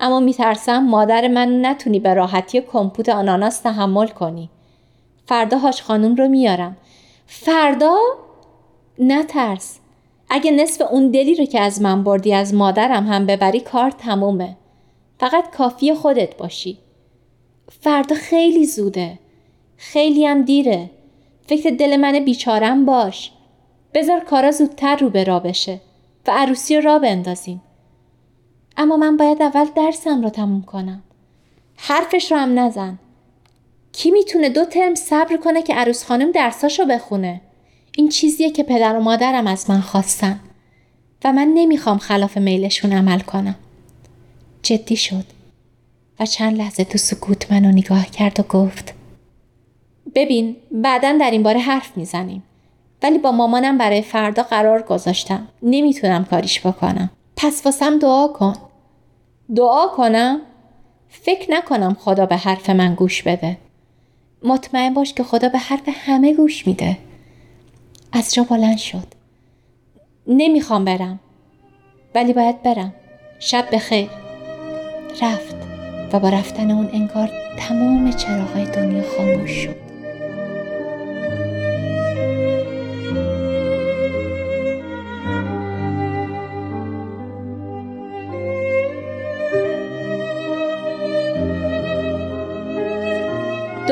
اما 0.00 0.20
میترسم 0.20 0.78
مادر 0.84 1.28
من 1.28 1.66
نتونی 1.66 2.00
به 2.00 2.14
راحتی 2.14 2.60
کمپوت 2.60 3.08
آناناس 3.08 3.58
تحمل 3.60 4.06
کنی. 4.06 4.50
فردا 5.26 5.58
هاش 5.58 5.82
خانم 5.82 6.14
رو 6.14 6.28
میارم. 6.28 6.76
فردا؟ 7.26 7.96
نترس. 8.98 9.78
اگه 10.28 10.50
نصف 10.50 10.82
اون 10.90 11.10
دلی 11.10 11.34
رو 11.34 11.44
که 11.44 11.60
از 11.60 11.82
من 11.82 12.04
بردی 12.04 12.34
از 12.34 12.54
مادرم 12.54 13.06
هم 13.06 13.26
ببری 13.26 13.60
کار 13.60 13.90
تمومه. 13.90 14.56
فقط 15.20 15.56
کافی 15.56 15.94
خودت 15.94 16.36
باشی. 16.36 16.78
فردا 17.80 18.16
خیلی 18.16 18.66
زوده. 18.66 19.18
خیلی 19.76 20.26
هم 20.26 20.42
دیره. 20.42 20.90
فکر 21.46 21.70
دل 21.70 21.96
من 21.96 22.24
بیچارم 22.24 22.84
باش. 22.84 23.32
بذار 23.94 24.20
کارا 24.20 24.50
زودتر 24.50 24.96
رو 24.96 25.10
به 25.10 25.24
را 25.24 25.40
بشه. 25.40 25.80
و 26.26 26.30
عروسی 26.30 26.80
را 26.80 26.98
بندازیم. 26.98 27.62
اما 28.76 28.96
من 28.96 29.16
باید 29.16 29.42
اول 29.42 29.64
درسم 29.76 30.22
رو 30.22 30.30
تموم 30.30 30.62
کنم. 30.62 31.02
حرفش 31.76 32.32
رو 32.32 32.38
هم 32.38 32.58
نزن. 32.58 32.98
کی 33.92 34.10
می‌تونه 34.10 34.48
دو 34.48 34.64
ترم 34.64 34.94
صبر 34.94 35.36
کنه 35.36 35.62
که 35.62 35.74
عروس 35.74 36.04
خانم 36.04 36.32
درساشو 36.32 36.84
بخونه؟ 36.84 37.40
این 37.96 38.08
چیزیه 38.08 38.50
که 38.50 38.62
پدر 38.62 38.96
و 38.96 39.00
مادرم 39.00 39.46
از 39.46 39.70
من 39.70 39.80
خواستن. 39.80 40.40
و 41.24 41.32
من 41.32 41.52
نمی‌خوام 41.54 41.98
خلاف 41.98 42.38
میلشون 42.38 42.92
عمل 42.92 43.20
کنم. 43.20 43.54
جدی 44.62 44.96
شد. 44.96 45.24
و 46.20 46.26
چند 46.26 46.56
لحظه 46.56 46.84
تو 46.84 46.98
سکوت 46.98 47.52
منو 47.52 47.68
نگاه 47.68 48.06
کرد 48.06 48.40
و 48.40 48.42
گفت 48.42 48.94
ببین 50.14 50.56
بعدا 50.70 51.16
در 51.20 51.30
این 51.30 51.42
باره 51.42 51.60
حرف 51.60 51.96
می‌زنیم. 51.96 52.42
ولی 53.04 53.18
با 53.18 53.32
مامانم 53.32 53.78
برای 53.78 54.02
فردا 54.02 54.42
قرار 54.42 54.82
گذاشتم. 54.82 55.48
نمی‌تونم 55.62 56.24
کاریش 56.24 56.66
بکنم. 56.66 57.10
پس 57.36 57.62
واسم 57.64 57.98
دعا 57.98 58.28
کن. 58.28 58.54
دعا 59.56 59.86
کنم؟ 59.86 60.40
فکر 61.08 61.52
نکنم 61.52 61.96
خدا 62.00 62.26
به 62.26 62.36
حرف 62.36 62.70
من 62.70 62.94
گوش 62.94 63.22
بده. 63.22 63.56
مطمئن 64.44 64.94
باش 64.94 65.14
که 65.14 65.22
خدا 65.22 65.48
به 65.48 65.58
حرف 65.58 65.82
همه 65.88 66.34
گوش 66.34 66.66
میده. 66.66 66.98
از 68.12 68.34
جا 68.34 68.44
بلند 68.44 68.78
شد. 68.78 69.06
نمی‌خوام 70.26 70.84
برم. 70.84 71.20
ولی 72.14 72.32
باید 72.32 72.62
برم. 72.62 72.94
شب 73.38 73.68
بخیر. 73.72 74.10
رفت. 75.22 75.56
و 76.12 76.20
با 76.20 76.28
رفتن 76.28 76.70
اون 76.70 76.90
انگار 76.92 77.30
تمام 77.58 78.10
چراغای 78.10 78.64
دنیا 78.64 79.02
خاموش 79.16 79.50
شد. 79.50 79.83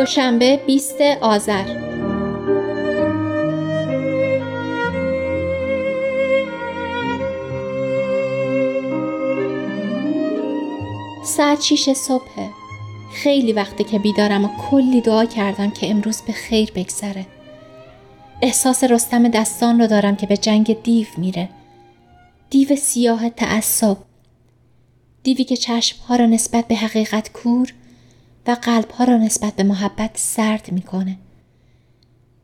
دوشنبه 0.02 0.56
20 0.56 1.00
آذر. 1.20 1.64
ساعت 11.24 11.60
6 11.60 11.92
صبح. 11.92 12.22
خیلی 13.14 13.52
وقته 13.52 13.84
که 13.84 13.98
بیدارم 13.98 14.44
و 14.44 14.48
کلی 14.70 15.00
دعا 15.00 15.24
کردم 15.24 15.70
که 15.70 15.90
امروز 15.90 16.22
به 16.22 16.32
خیر 16.32 16.72
بگذره. 16.74 17.26
احساس 18.42 18.84
رستم 18.84 19.28
دستان 19.28 19.80
رو 19.80 19.86
دارم 19.86 20.16
که 20.16 20.26
به 20.26 20.36
جنگ 20.36 20.82
دیو 20.82 21.06
میره. 21.16 21.48
دیو 22.50 22.76
سیاه 22.76 23.30
تعصب. 23.30 23.96
دیوی 25.22 25.44
که 25.44 25.56
چشمها 25.56 26.16
را 26.16 26.26
نسبت 26.26 26.68
به 26.68 26.74
حقیقت 26.74 27.32
کور 27.32 27.72
و 28.46 28.56
قلبها 28.62 29.04
را 29.04 29.16
نسبت 29.16 29.56
به 29.56 29.62
محبت 29.62 30.10
سرد 30.14 30.72
می‌کنه. 30.72 31.16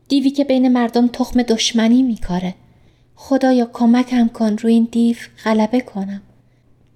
دیوی 0.07 0.29
که 0.29 0.43
بین 0.43 0.67
مردم 0.67 1.07
تخم 1.07 1.41
دشمنی 1.41 2.03
میکاره. 2.03 2.55
خدایا 3.15 3.69
کمکم 3.73 4.27
کن 4.27 4.57
روی 4.57 4.73
این 4.73 4.87
دیو 4.91 5.17
غلبه 5.43 5.81
کنم. 5.81 6.21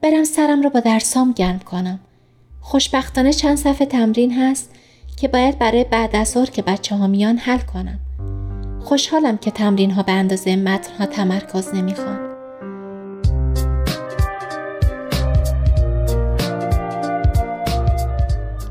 برم 0.01 0.23
سرم 0.23 0.61
را 0.61 0.69
با 0.69 0.79
درسام 0.79 1.31
گرم 1.31 1.59
کنم. 1.59 1.99
خوشبختانه 2.61 3.33
چند 3.33 3.57
صفحه 3.57 3.85
تمرین 3.85 4.33
هست 4.33 4.71
که 5.17 5.27
باید 5.27 5.59
برای 5.59 5.83
بعد 5.83 6.15
از 6.15 6.37
که 6.37 6.61
بچه 6.61 6.95
ها 6.95 7.07
میان 7.07 7.37
حل 7.37 7.59
کنم. 7.59 7.99
خوشحالم 8.83 9.37
که 9.37 9.51
تمرین 9.51 9.91
ها 9.91 10.03
به 10.03 10.11
اندازه 10.11 10.55
متن 10.55 10.93
ها 10.93 11.05
تمرکز 11.05 11.73
نمی‌خوان. 11.73 12.32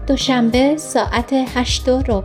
دوشنبه 0.06 0.76
ساعت 0.76 1.32
هشت 1.32 1.88
و 1.88 2.02
رب 2.08 2.24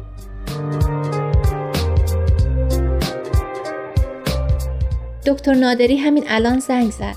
دکتر 5.26 5.54
نادری 5.54 5.98
همین 5.98 6.24
الان 6.28 6.60
زنگ 6.60 6.92
زد 6.92 7.16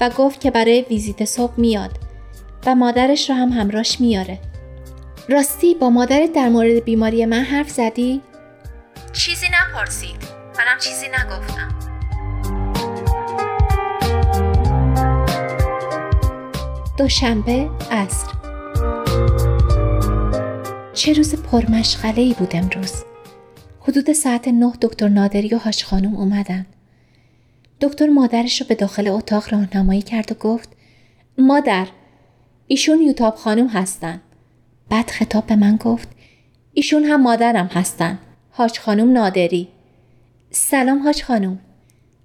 و 0.00 0.10
گفت 0.10 0.40
که 0.40 0.50
برای 0.50 0.86
ویزیت 0.90 1.24
صبح 1.24 1.52
میاد 1.56 1.90
و 2.66 2.74
مادرش 2.74 3.30
رو 3.30 3.36
هم 3.36 3.48
همراش 3.48 4.00
میاره. 4.00 4.38
راستی 5.28 5.74
با 5.74 5.90
مادرت 5.90 6.32
در 6.32 6.48
مورد 6.48 6.84
بیماری 6.84 7.26
من 7.26 7.42
حرف 7.42 7.70
زدی؟ 7.70 8.22
چیزی 9.12 9.46
نپرسید. 9.46 10.16
منم 10.58 10.78
چیزی 10.78 11.06
نگفتم. 11.08 11.68
دوشنبه 16.98 17.70
عصر 17.90 18.41
چه 20.94 21.12
روز 21.12 21.34
پرمشغله 21.34 22.22
ای 22.22 22.34
بود 22.34 22.56
امروز. 22.56 22.92
حدود 23.80 24.12
ساعت 24.12 24.48
نه 24.48 24.72
دکتر 24.80 25.08
نادری 25.08 25.54
و 25.54 25.58
هاش 25.58 25.84
خانم 25.84 26.16
اومدن. 26.16 26.66
دکتر 27.80 28.06
مادرش 28.06 28.60
رو 28.60 28.66
به 28.66 28.74
داخل 28.74 29.08
اتاق 29.08 29.52
راهنمایی 29.52 30.02
کرد 30.02 30.32
و 30.32 30.34
گفت 30.34 30.68
مادر 31.38 31.88
ایشون 32.66 33.00
یوتاب 33.00 33.34
خانم 33.34 33.68
هستن. 33.68 34.20
بعد 34.88 35.10
خطاب 35.10 35.46
به 35.46 35.56
من 35.56 35.76
گفت 35.76 36.08
ایشون 36.72 37.04
هم 37.04 37.22
مادرم 37.22 37.66
هستن. 37.66 38.18
هاش 38.52 38.80
خانم 38.80 39.12
نادری. 39.12 39.68
سلام 40.50 40.98
هاش 40.98 41.24
خانم. 41.24 41.58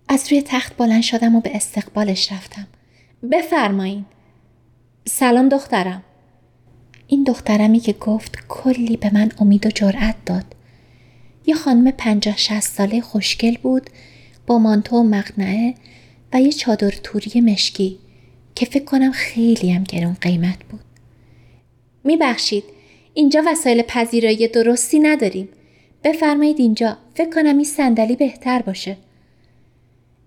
از 0.08 0.32
روی 0.32 0.41
تخت 0.41 0.77
بلند 0.77 1.01
شدم 1.01 1.36
و 1.36 1.41
به 1.41 1.56
استقبالش 1.56 2.32
رفتم. 2.32 2.67
بفرمایین. 3.32 4.06
سلام 5.06 5.49
دخترم. 5.49 6.03
این 7.07 7.23
دخترمی 7.23 7.79
که 7.79 7.93
گفت 7.93 8.35
کلی 8.47 8.97
به 8.97 9.13
من 9.13 9.31
امید 9.39 9.65
و 9.65 9.69
جرأت 9.69 10.15
داد. 10.25 10.45
یه 11.45 11.55
خانم 11.55 11.91
پنجاه 11.91 12.37
شست 12.37 12.77
ساله 12.77 13.01
خوشگل 13.01 13.57
بود 13.57 13.89
با 14.47 14.59
مانتو 14.59 14.95
و 14.95 15.03
مقنعه 15.03 15.73
و 16.33 16.41
یه 16.41 16.51
چادر 16.51 16.93
توری 17.03 17.41
مشکی 17.41 17.97
که 18.55 18.65
فکر 18.65 18.83
کنم 18.83 19.11
خیلی 19.11 19.71
هم 19.71 19.83
گرون 19.83 20.17
قیمت 20.21 20.57
بود. 20.69 20.79
میبخشید 22.03 22.63
اینجا 23.13 23.43
وسایل 23.47 23.81
پذیرایی 23.81 24.47
درستی 24.47 24.99
نداریم. 24.99 25.49
بفرمایید 26.03 26.59
اینجا 26.59 26.97
فکر 27.15 27.29
کنم 27.29 27.55
این 27.55 27.63
صندلی 27.63 28.15
بهتر 28.15 28.61
باشه. 28.61 28.97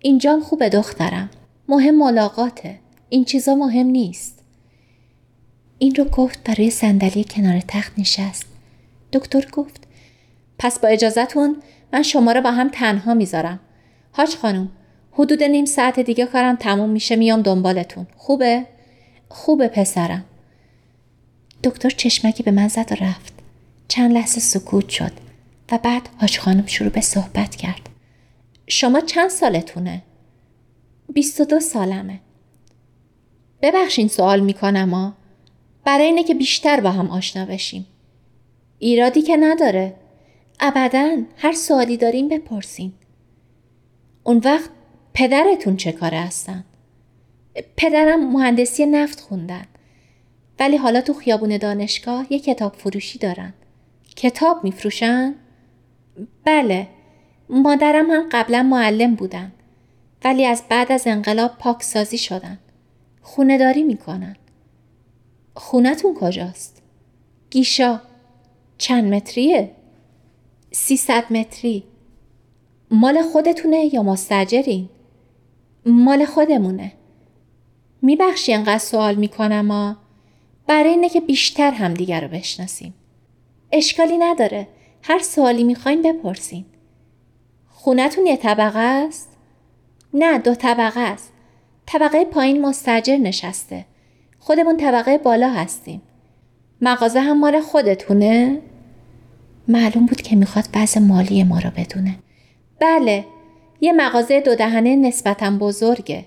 اینجا 0.00 0.40
خوبه 0.40 0.68
دخترم. 0.68 1.30
مهم 1.68 1.98
ملاقاته. 1.98 2.78
این 3.08 3.24
چیزا 3.24 3.54
مهم 3.54 3.86
نیست. 3.86 4.39
این 5.82 5.94
رو 5.94 6.04
گفت 6.04 6.44
برای 6.44 6.70
صندلی 6.70 7.24
کنار 7.24 7.60
تخت 7.68 7.92
نشست. 7.98 8.46
دکتر 9.12 9.46
گفت 9.52 9.86
پس 10.58 10.78
با 10.78 10.88
اجازتون 10.88 11.56
من 11.92 12.02
شما 12.02 12.32
رو 12.32 12.40
با 12.40 12.50
هم 12.50 12.68
تنها 12.68 13.14
می‌ذارم. 13.14 13.60
هاج 14.14 14.36
خانم 14.36 14.68
حدود 15.12 15.42
نیم 15.42 15.64
ساعت 15.64 16.00
دیگه 16.00 16.26
کارم 16.26 16.56
تموم 16.56 16.90
میشه 16.90 17.16
میام 17.16 17.42
دنبالتون. 17.42 18.06
خوبه؟ 18.16 18.66
خوبه 19.28 19.68
پسرم. 19.68 20.24
دکتر 21.64 21.90
چشمکی 21.90 22.42
به 22.42 22.50
من 22.50 22.68
زد 22.68 22.92
و 22.92 23.04
رفت. 23.04 23.32
چند 23.88 24.12
لحظه 24.12 24.40
سکوت 24.40 24.88
شد 24.88 25.12
و 25.72 25.78
بعد 25.78 26.08
هاج 26.20 26.38
خانم 26.38 26.66
شروع 26.66 26.90
به 26.90 27.00
صحبت 27.00 27.56
کرد. 27.56 27.88
شما 28.66 29.00
چند 29.00 29.30
سالتونه؟ 29.30 30.02
بیست 31.14 31.40
و 31.40 31.44
دو 31.44 31.60
سالمه. 31.60 32.20
ببخشین 33.62 34.08
سوال 34.08 34.40
می‌کنم 34.40 34.94
ها. 34.94 35.19
برای 35.84 36.06
اینه 36.06 36.24
که 36.24 36.34
بیشتر 36.34 36.80
با 36.80 36.90
هم 36.90 37.10
آشنا 37.10 37.44
بشیم. 37.44 37.86
ایرادی 38.78 39.22
که 39.22 39.36
نداره. 39.36 39.94
ابدا 40.60 41.16
هر 41.36 41.52
سوالی 41.52 41.96
داریم 41.96 42.28
بپرسین. 42.28 42.92
اون 44.24 44.40
وقت 44.44 44.70
پدرتون 45.14 45.76
چه 45.76 45.92
کاره 45.92 46.18
هستن؟ 46.18 46.64
پدرم 47.76 48.32
مهندسی 48.32 48.86
نفت 48.86 49.20
خوندن. 49.20 49.64
ولی 50.60 50.76
حالا 50.76 51.00
تو 51.00 51.14
خیابون 51.14 51.56
دانشگاه 51.56 52.32
یه 52.32 52.38
کتاب 52.38 52.74
فروشی 52.74 53.18
دارن. 53.18 53.54
کتاب 54.16 54.64
میفروشن؟ 54.64 55.34
بله. 56.44 56.88
مادرم 57.48 58.10
هم 58.10 58.28
قبلا 58.32 58.62
معلم 58.62 59.14
بودن. 59.14 59.52
ولی 60.24 60.46
از 60.46 60.62
بعد 60.68 60.92
از 60.92 61.06
انقلاب 61.06 61.58
پاکسازی 61.58 62.18
شدن. 62.18 62.58
خونه 63.22 63.58
داری 63.58 63.82
می‌کنن. 63.82 64.36
خونتون 65.60 66.14
کجاست؟ 66.14 66.82
گیشا. 67.50 68.00
چند 68.78 69.14
متریه؟ 69.14 69.70
سیصد 70.72 71.32
متری. 71.32 71.84
مال 72.90 73.22
خودتونه 73.22 73.94
یا 73.94 74.02
مستجرین؟ 74.02 74.88
مال 75.86 76.24
خودمونه. 76.24 76.92
میبخشی 78.02 78.54
انقدر 78.54 78.78
سوال 78.78 79.14
می‌کنم 79.14 79.66
ما 79.66 79.96
برای 80.66 80.90
اینه 80.90 81.08
که 81.08 81.20
بیشتر 81.20 81.70
همدیگر 81.70 82.20
رو 82.20 82.28
بشناسیم. 82.28 82.94
اشکالی 83.72 84.18
نداره. 84.18 84.68
هر 85.02 85.18
سوالی 85.18 85.64
می‌خواین 85.64 86.02
بپرسین. 86.02 86.64
خونتون 87.68 88.26
یه 88.26 88.36
طبقه 88.36 88.78
است؟ 88.78 89.36
نه 90.14 90.38
دو 90.38 90.54
طبقه 90.54 91.00
است. 91.00 91.32
طبقه 91.86 92.24
پایین 92.24 92.66
مستجر 92.66 93.16
نشسته. 93.16 93.89
خودمون 94.50 94.76
طبقه 94.76 95.18
بالا 95.18 95.50
هستیم. 95.50 96.02
مغازه 96.80 97.20
هم 97.20 97.40
مال 97.40 97.60
خودتونه؟ 97.60 98.58
معلوم 99.68 100.06
بود 100.06 100.20
که 100.20 100.36
می‌خواد 100.36 100.64
بعض 100.72 100.98
مالی 100.98 101.44
ما 101.44 101.58
رو 101.58 101.70
بدونه. 101.70 102.14
بله، 102.80 103.24
یه 103.80 103.92
مغازه 103.92 104.40
دو 104.40 104.54
دهنه 104.54 104.96
نسبتا 104.96 105.50
بزرگه. 105.50 106.24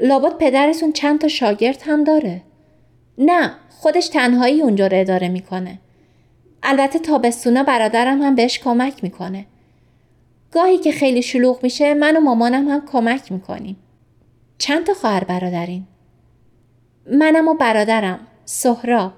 لابد 0.00 0.38
پدرتون 0.38 0.92
چند 0.92 1.20
تا 1.20 1.28
شاگرد 1.28 1.82
هم 1.86 2.04
داره. 2.04 2.42
نه، 3.18 3.50
خودش 3.70 4.08
تنهایی 4.08 4.62
اونجا 4.62 4.86
رو 4.86 5.00
اداره 5.00 5.28
می‌کنه. 5.28 5.78
البته 6.62 6.98
تابستونا 6.98 7.62
برادرم 7.62 8.22
هم 8.22 8.34
بهش 8.34 8.58
کمک 8.58 9.04
می‌کنه. 9.04 9.46
گاهی 10.52 10.78
که 10.78 10.92
خیلی 10.92 11.22
شلوغ 11.22 11.62
میشه 11.62 11.94
من 11.94 12.16
و 12.16 12.20
مامانم 12.20 12.68
هم 12.68 12.82
کمک 12.92 13.32
می‌کنیم. 13.32 13.76
چند 14.58 14.86
تا 14.86 14.94
خواهر 14.94 15.24
برادرین؟ 15.24 15.86
منم 17.12 17.48
و 17.48 17.54
برادرم 17.54 18.26
سهراب 18.44 19.12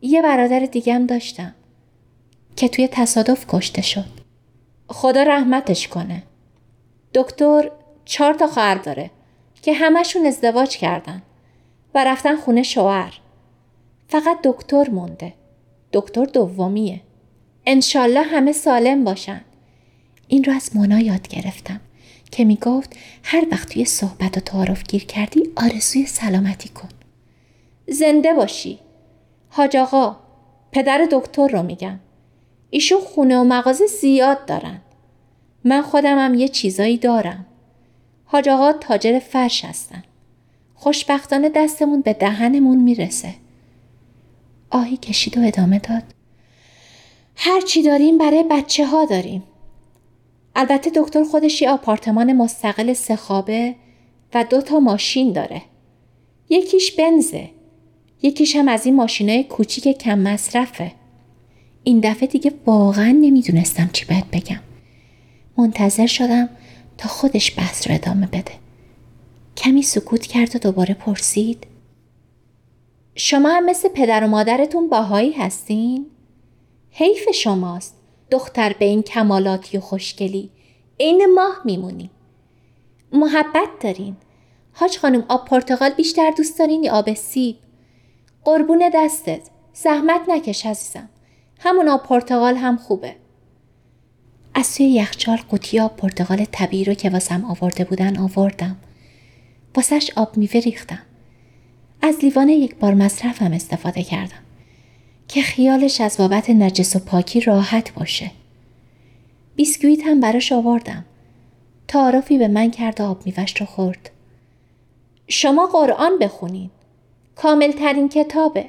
یه 0.00 0.22
برادر 0.22 0.60
دیگم 0.60 1.06
داشتم 1.06 1.54
که 2.56 2.68
توی 2.68 2.88
تصادف 2.88 3.44
کشته 3.48 3.82
شد 3.82 4.18
خدا 4.88 5.22
رحمتش 5.22 5.88
کنه 5.88 6.22
دکتر 7.14 7.70
چهار 8.04 8.34
تا 8.34 8.46
خواهر 8.46 8.74
داره 8.74 9.10
که 9.62 9.72
همشون 9.72 10.26
ازدواج 10.26 10.76
کردن 10.76 11.22
و 11.94 12.04
رفتن 12.04 12.36
خونه 12.36 12.62
شوهر 12.62 13.20
فقط 14.08 14.38
دکتر 14.44 14.90
مونده. 14.90 15.34
دکتر 15.92 16.24
دومیه. 16.24 17.00
انشالله 17.66 18.22
همه 18.22 18.52
سالم 18.52 19.04
باشن. 19.04 19.40
این 20.28 20.44
رو 20.44 20.52
از 20.52 20.76
مونا 20.76 21.00
یاد 21.00 21.28
گرفتم 21.28 21.80
که 22.30 22.44
می 22.44 22.56
گفت 22.56 22.96
هر 23.22 23.46
وقت 23.52 23.72
توی 23.72 23.84
صحبت 23.84 24.36
و 24.36 24.40
تعارف 24.40 24.82
گیر 24.88 25.04
کردی 25.04 25.42
آرزوی 25.56 26.06
سلامتی 26.06 26.68
کن. 26.68 26.88
زنده 27.88 28.34
باشی. 28.34 28.78
حاج 29.48 29.76
آقا 29.76 30.16
پدر 30.72 31.08
دکتر 31.12 31.48
رو 31.48 31.62
میگم. 31.62 31.98
ایشون 32.70 33.00
خونه 33.00 33.38
و 33.38 33.44
مغازه 33.44 33.86
زیاد 33.86 34.46
دارن. 34.46 34.80
من 35.64 35.82
خودمم 35.82 36.34
یه 36.34 36.48
چیزایی 36.48 36.96
دارم. 36.96 37.46
حاج 38.24 38.48
آقا 38.48 38.72
تاجر 38.72 39.18
فرش 39.18 39.64
هستن. 39.64 40.02
خوشبختانه 40.74 41.48
دستمون 41.48 42.00
به 42.00 42.12
دهنمون 42.12 42.78
می‌رسه. 42.78 43.34
آهی 44.70 44.96
کشید 44.96 45.38
و 45.38 45.40
ادامه 45.46 45.78
داد. 45.78 46.02
هر 47.36 47.60
چی 47.60 47.82
داریم 47.82 48.18
برای 48.18 48.44
بچه 48.50 48.86
ها 48.86 49.04
داریم. 49.04 49.42
البته 50.54 50.90
دکتر 50.94 51.24
خودش 51.24 51.62
یه 51.62 51.70
آپارتمان 51.70 52.32
مستقل 52.32 52.92
سه 52.92 53.16
خوابه 53.16 53.74
و 54.34 54.44
دو 54.50 54.60
تا 54.60 54.80
ماشین 54.80 55.32
داره. 55.32 55.62
یکیش 56.50 56.92
بنزه. 56.92 57.50
یکیش 58.22 58.56
هم 58.56 58.68
از 58.68 58.86
این 58.86 58.96
ماشینای 58.96 59.44
کوچیک 59.44 59.98
کم 59.98 60.18
مصرفه. 60.18 60.92
این 61.84 62.00
دفعه 62.00 62.28
دیگه 62.28 62.52
واقعا 62.66 63.10
نمی‌دونستم 63.10 63.90
چی 63.92 64.04
باید 64.04 64.30
بگم. 64.30 64.60
منتظر 65.56 66.06
شدم 66.06 66.48
تا 66.98 67.08
خودش 67.08 67.58
بحث 67.58 67.88
رو 67.88 67.94
ادامه 67.94 68.26
بده. 68.26 68.52
کمی 69.56 69.82
سکوت 69.82 70.26
کرد 70.26 70.56
و 70.56 70.58
دوباره 70.58 70.94
پرسید. 70.94 71.66
شما 73.14 73.48
هم 73.48 73.64
مثل 73.64 73.88
پدر 73.88 74.24
و 74.24 74.28
مادرتون 74.28 74.88
باهایی 74.88 75.32
هستین؟ 75.32 76.06
حیف 76.90 77.30
شماست. 77.34 77.97
دختر 78.30 78.72
به 78.78 78.84
این 78.84 79.02
کمالاتی 79.02 79.78
و 79.78 79.80
خوشگلی. 79.80 80.50
عین 81.00 81.34
ماه 81.34 81.60
میمونی. 81.64 82.10
محبت 83.12 83.68
دارین. 83.80 84.16
حاج 84.72 84.98
خانم 84.98 85.24
آب 85.28 85.44
پرتقال 85.44 85.90
بیشتر 85.90 86.30
دوست 86.30 86.58
دارین 86.58 86.84
یا 86.84 86.92
آب 86.92 87.14
سیب؟ 87.14 87.56
قربون 88.44 88.90
دستت. 88.94 89.40
زحمت 89.72 90.20
نکش 90.28 90.66
عزیزم. 90.66 91.08
همون 91.58 91.88
آب 91.88 92.02
پرتقال 92.02 92.56
هم 92.56 92.76
خوبه. 92.76 93.16
از 94.54 94.76
توی 94.76 94.86
یخچال 94.86 95.38
قوطی 95.48 95.80
آب 95.80 95.96
پرتقال 95.96 96.44
طبیعی 96.44 96.84
رو 96.84 96.94
که 96.94 97.10
واسم 97.10 97.44
آورده 97.44 97.84
بودن 97.84 98.16
آوردم. 98.16 98.76
واسش 99.76 100.10
آب 100.16 100.36
میوه 100.36 100.60
ریختم. 100.60 101.02
از 102.02 102.16
لیوان 102.22 102.48
یک 102.48 102.76
بار 102.76 102.94
مصرفم 102.94 103.52
استفاده 103.52 104.02
کردم 104.02 104.47
که 105.28 105.42
خیالش 105.42 106.00
از 106.00 106.16
بابت 106.16 106.50
نجس 106.50 106.96
و 106.96 106.98
پاکی 106.98 107.40
راحت 107.40 107.94
باشه. 107.94 108.30
بیسکویت 109.56 110.06
هم 110.06 110.20
براش 110.20 110.52
آوردم. 110.52 111.04
تعارفی 111.88 112.38
به 112.38 112.48
من 112.48 112.70
کرد 112.70 113.02
آب 113.02 113.26
میوش 113.26 113.60
رو 113.60 113.66
خورد. 113.66 114.10
شما 115.28 115.66
قرآن 115.66 116.18
بخونین. 116.18 116.70
کامل 117.36 117.72
ترین 117.72 118.08
کتابه. 118.08 118.66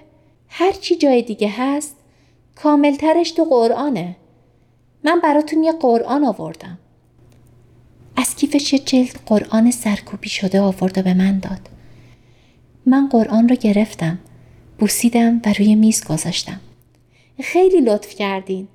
هر 0.50 0.72
چی 0.72 0.96
جای 0.96 1.22
دیگه 1.22 1.54
هست 1.58 1.96
کاملترش 2.56 3.32
تو 3.32 3.44
قرآنه. 3.44 4.16
من 5.04 5.20
براتون 5.20 5.64
یه 5.64 5.72
قرآن 5.72 6.26
آوردم. 6.26 6.78
از 8.16 8.36
کیفش 8.36 8.74
جلد 8.74 9.20
قرآن 9.26 9.72
سرکوبی 9.72 10.30
شده 10.30 10.62
آورد 10.62 10.98
و 10.98 11.02
به 11.02 11.14
من 11.14 11.40
داد. 11.40 11.70
من 12.86 13.10
قرآن 13.10 13.50
رو 13.50 13.56
گرفتم. 13.56 14.20
بوسیدم 14.80 15.42
و 15.46 15.54
روی 15.54 15.76
میز 15.76 16.04
گذاشتم. 16.04 16.60
خیلی 17.42 17.82
لطف 17.82 18.16
کردین. 18.16 18.68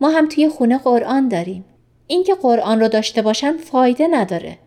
ما 0.00 0.10
هم 0.10 0.28
توی 0.28 0.48
خونه 0.48 0.78
قرآن 0.78 1.28
داریم. 1.28 1.64
اینکه 2.06 2.34
قرآن 2.34 2.80
رو 2.80 2.88
داشته 2.88 3.22
باشن 3.22 3.56
فایده 3.56 4.08
نداره. 4.10 4.58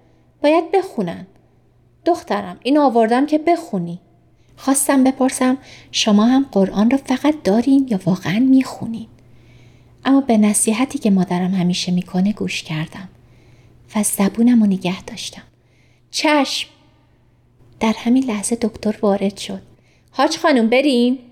باید 0.43 0.71
بخونن. 0.71 1.27
دخترم 2.05 2.59
این 2.63 2.77
آوردم 2.77 3.25
که 3.25 3.37
بخونی. 3.37 3.99
خواستم 4.57 5.03
بپرسم 5.03 5.57
شما 5.91 6.25
هم 6.25 6.45
قرآن 6.51 6.91
رو 6.91 6.97
فقط 6.97 7.43
دارین 7.43 7.87
یا 7.89 7.99
واقعا 8.05 8.39
می‌خونین؟ 8.39 9.07
اما 10.05 10.21
به 10.21 10.37
نصیحتی 10.37 10.99
که 10.99 11.09
مادرم 11.09 11.53
همیشه 11.53 11.91
می‌کنه 11.91 12.33
گوش 12.33 12.63
کردم 12.63 13.09
و 13.95 14.03
زبونم 14.03 14.59
رو 14.63 14.65
نگه 14.65 15.03
داشتم. 15.03 15.43
چشم! 16.11 16.69
در 17.79 17.93
همین 17.97 18.23
لحظه 18.23 18.55
دکتر 18.55 18.95
وارد 19.01 19.37
شد. 19.37 19.61
حاج 20.15 20.37
خانم 20.37 20.69
بریم؟ 20.69 21.29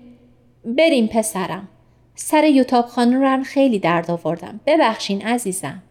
بریم 0.64 1.06
پسرم. 1.06 1.68
سر 2.14 2.44
یوتاب 2.44 2.86
خانم 2.86 3.20
رو 3.20 3.28
هم 3.28 3.44
خیلی 3.44 3.78
درد 3.78 4.10
آوردم. 4.10 4.60
ببخشین 4.66 5.26
عزیزم. 5.26 5.82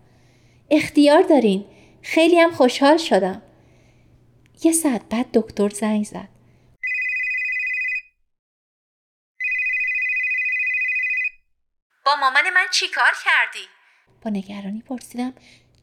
اختیار 0.72 1.22
دارین. 1.22 1.66
خیلی 2.04 2.40
هم 2.40 2.52
خوشحال 2.52 2.98
شدم. 2.98 3.42
یه 4.64 4.72
ساعت 4.72 5.02
بعد 5.10 5.26
دکتر 5.34 5.70
زنگ 5.70 6.06
زد. 6.06 6.30
با 12.06 12.16
مامان 12.16 12.50
من 12.54 12.66
چی 12.72 12.88
کار 12.88 13.14
کردی؟ 13.26 13.68
با 14.22 14.30
نگرانی 14.30 14.84
پرسیدم 14.90 15.34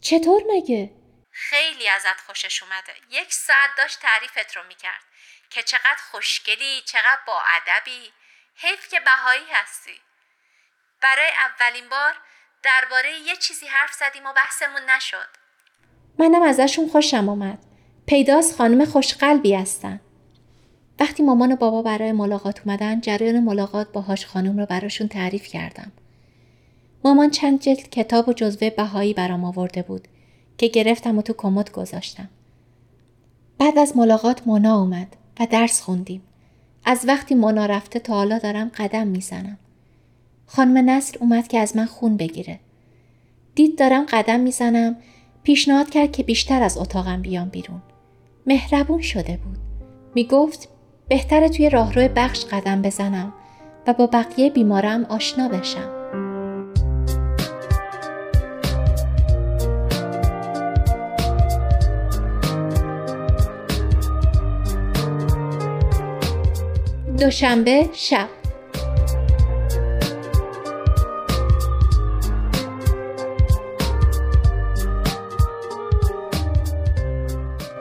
چطور 0.02 0.42
مگه؟ 0.50 0.90
خیلی 1.30 1.88
ازت 1.88 2.20
خوشش 2.26 2.62
اومده 2.62 2.92
یک 3.10 3.32
ساعت 3.32 3.70
داشت 3.78 3.98
تعریفت 4.00 4.56
رو 4.56 4.62
می‌کرد 4.68 5.00
که 5.50 5.62
چقدر 5.62 6.00
خوشگلی 6.10 6.82
چقدر 6.86 7.18
با 7.26 7.40
ادبی 7.56 8.12
حیف 8.54 8.88
که 8.88 9.00
بهایی 9.00 9.46
هستی. 9.52 10.00
برای 11.02 11.30
اولین 11.48 11.88
بار 11.88 12.14
درباره 12.62 13.18
یه 13.26 13.36
چیزی 13.36 13.66
حرف 13.66 13.92
زدیم 13.92 14.26
و 14.26 14.32
بحثمون 14.32 14.90
نشد. 14.96 15.28
منم 16.18 16.42
ازشون 16.42 16.88
خوشم 16.88 17.28
اومد. 17.28 17.58
پیداست 18.06 18.56
خانم 18.56 18.84
خوشقلبی 18.84 19.54
هستن. 19.54 20.00
وقتی 21.00 21.22
مامان 21.22 21.52
و 21.52 21.56
بابا 21.56 21.82
برای 21.82 22.12
ملاقات 22.12 22.60
اومدن 22.64 23.00
جریان 23.00 23.40
ملاقات 23.40 23.92
با 23.92 24.00
هاش 24.00 24.26
خانم 24.26 24.58
رو 24.58 24.66
براشون 24.66 25.08
تعریف 25.08 25.46
کردم. 25.46 25.92
مامان 27.04 27.30
چند 27.30 27.60
جلد 27.60 27.90
کتاب 27.90 28.28
و 28.28 28.32
جزوه 28.32 28.70
بهایی 28.70 29.14
برام 29.14 29.44
آورده 29.44 29.82
بود 29.82 30.08
که 30.58 30.66
گرفتم 30.66 31.18
و 31.18 31.22
تو 31.22 31.32
کمد 31.32 31.72
گذاشتم. 31.72 32.28
بعد 33.58 33.78
از 33.78 33.96
ملاقات 33.96 34.46
مونا 34.46 34.78
اومد. 34.78 35.16
و 35.40 35.46
درس 35.50 35.80
خوندیم. 35.80 36.22
از 36.84 37.04
وقتی 37.08 37.34
مونا 37.34 37.66
رفته 37.66 37.98
تا 37.98 38.14
حالا 38.14 38.38
دارم 38.38 38.70
قدم 38.78 39.06
می‌زنم. 39.06 39.58
خانم 40.46 40.90
نصر 40.90 41.18
اومد 41.20 41.48
که 41.48 41.58
از 41.58 41.76
من 41.76 41.86
خون 41.86 42.16
بگیره. 42.16 42.60
دید 43.54 43.78
دارم 43.78 44.06
قدم 44.08 44.40
می‌زنم 44.40 44.96
پیشنهاد 45.42 45.90
کرد 45.90 46.12
که 46.12 46.22
بیشتر 46.22 46.62
از 46.62 46.78
اتاقم 46.78 47.22
بیام 47.22 47.48
بیرون. 47.48 47.82
مهربون 48.46 49.02
شده 49.02 49.36
بود. 49.44 49.58
می‌گفت 50.14 50.68
بهتره 51.08 51.48
توی 51.48 51.70
راهرو 51.70 52.08
بخش 52.16 52.44
قدم 52.44 52.82
بزنم 52.82 53.32
و 53.86 53.92
با 53.92 54.06
بقیه 54.06 54.50
بیمارم 54.50 55.04
آشنا 55.04 55.48
بشم. 55.48 55.97
دوشنبه 67.20 67.88
شب 67.92 68.28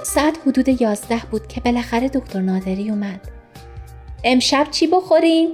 ساعت 0.03 0.37
حدود 0.47 0.81
یازده 0.81 1.21
بود 1.31 1.47
که 1.47 1.61
بالاخره 1.61 2.09
دکتر 2.09 2.41
نادری 2.41 2.89
اومد. 2.89 3.21
امشب 4.23 4.67
چی 4.71 4.87
بخوریم؟ 4.87 5.49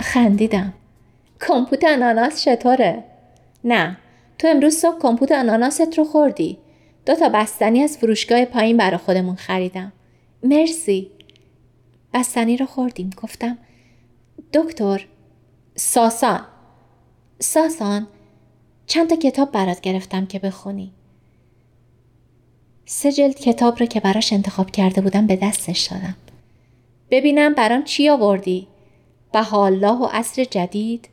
خندیدم. 0.00 0.72
کمپوت 1.48 1.84
اناناس 1.84 2.44
چطوره؟ 2.44 3.04
نه 3.64 3.96
تو 4.38 4.48
امروز 4.48 4.74
صبح 4.74 4.98
کمپوت 4.98 5.32
اناناست 5.32 5.98
رو 5.98 6.04
خوردی. 6.04 6.58
دو 7.06 7.14
تا 7.14 7.28
بستنی 7.28 7.82
از 7.82 7.98
فروشگاه 7.98 8.44
پایین 8.44 8.76
برا 8.76 8.98
خودمون 8.98 9.34
خریدم. 9.34 9.92
مرسی. 10.42 11.10
بستنی 12.14 12.56
رو 12.56 12.66
خوردیم. 12.66 13.10
گفتم 13.22 13.58
دکتر 14.52 15.06
ساسان. 15.76 16.46
ساسان 17.38 18.06
چند 18.86 19.10
تا 19.10 19.16
کتاب 19.16 19.52
برات 19.52 19.80
گرفتم 19.80 20.26
که 20.26 20.38
بخونی. 20.38 20.92
سه 22.86 23.12
جلد 23.12 23.34
کتاب 23.34 23.80
رو 23.80 23.86
که 23.86 24.00
براش 24.00 24.32
انتخاب 24.32 24.70
کرده 24.70 25.00
بودم 25.00 25.26
به 25.26 25.36
دستش 25.36 25.86
دادم. 25.86 26.16
ببینم 27.10 27.54
برام 27.54 27.84
چی 27.84 28.08
آوردی. 28.08 28.66
به 29.32 29.54
الله 29.54 29.92
و 29.92 30.08
عصر 30.12 30.44
جدید. 30.44 31.08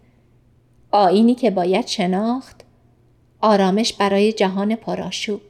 آینی 0.92 1.36
که 1.36 1.52
باید 1.52 1.88
شناخت. 1.88 2.64
آرامش 3.42 3.94
برای 3.94 4.34
جهان 4.34 4.76
پرآشوب. 4.76 5.42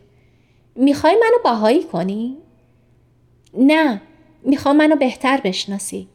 می‌خوای 0.76 1.14
منو 1.14 1.44
بهایی 1.44 1.84
کنی؟ 1.84 2.38
نه. 3.58 4.02
می‌خوام 4.44 4.76
منو 4.76 4.96
بهتر 4.96 5.42
بشناسی 5.44 6.08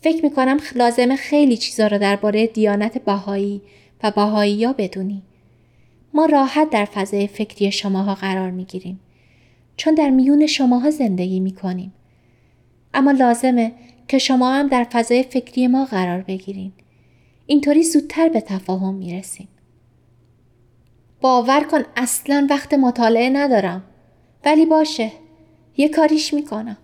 فکر 0.00 0.24
می‌کنم 0.24 0.58
لازمه 0.74 1.16
خیلی 1.16 1.56
چیزا 1.56 1.86
رو 1.86 1.98
درباره 1.98 2.46
دیانت 2.46 3.04
بهایی 3.04 3.62
و 4.02 4.10
بهایی 4.10 4.52
یا 4.52 4.72
بدونی. 4.72 5.22
ما 6.14 6.26
راحت 6.26 6.70
در 6.70 6.84
فضای 6.84 7.26
فکری 7.26 7.72
شماها 7.72 8.14
قرار 8.14 8.50
می‌گیریم. 8.50 9.00
چون 9.76 9.94
در 9.94 10.10
میون 10.10 10.46
شماها 10.46 10.90
زندگی 10.90 11.40
می‌کنیم. 11.40 11.92
اما 12.94 13.10
لازمه 13.10 13.72
که 14.08 14.18
شما 14.18 14.52
هم 14.52 14.68
در 14.68 14.84
فضای 14.84 15.22
فکری 15.22 15.66
ما 15.66 15.84
قرار 15.84 16.22
بگیرین. 16.22 16.72
اینطوری 17.46 17.82
زودتر 17.82 18.28
به 18.28 18.40
تفاهم 18.40 18.94
می‌رسیم. 18.94 19.48
باور 21.20 21.64
کن 21.64 21.82
اصلا 21.96 22.46
وقت 22.50 22.74
مطالعه 22.74 23.30
ندارم. 23.30 23.84
ولی 24.44 24.66
باشه. 24.66 25.12
یه 25.76 25.88
کاریش 25.88 26.34
می‌کنم. 26.34 26.76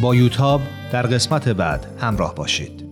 با 0.00 0.14
یوتاب 0.14 0.60
در 0.92 1.02
قسمت 1.02 1.48
بعد 1.48 1.86
همراه 2.00 2.34
باشید. 2.34 2.90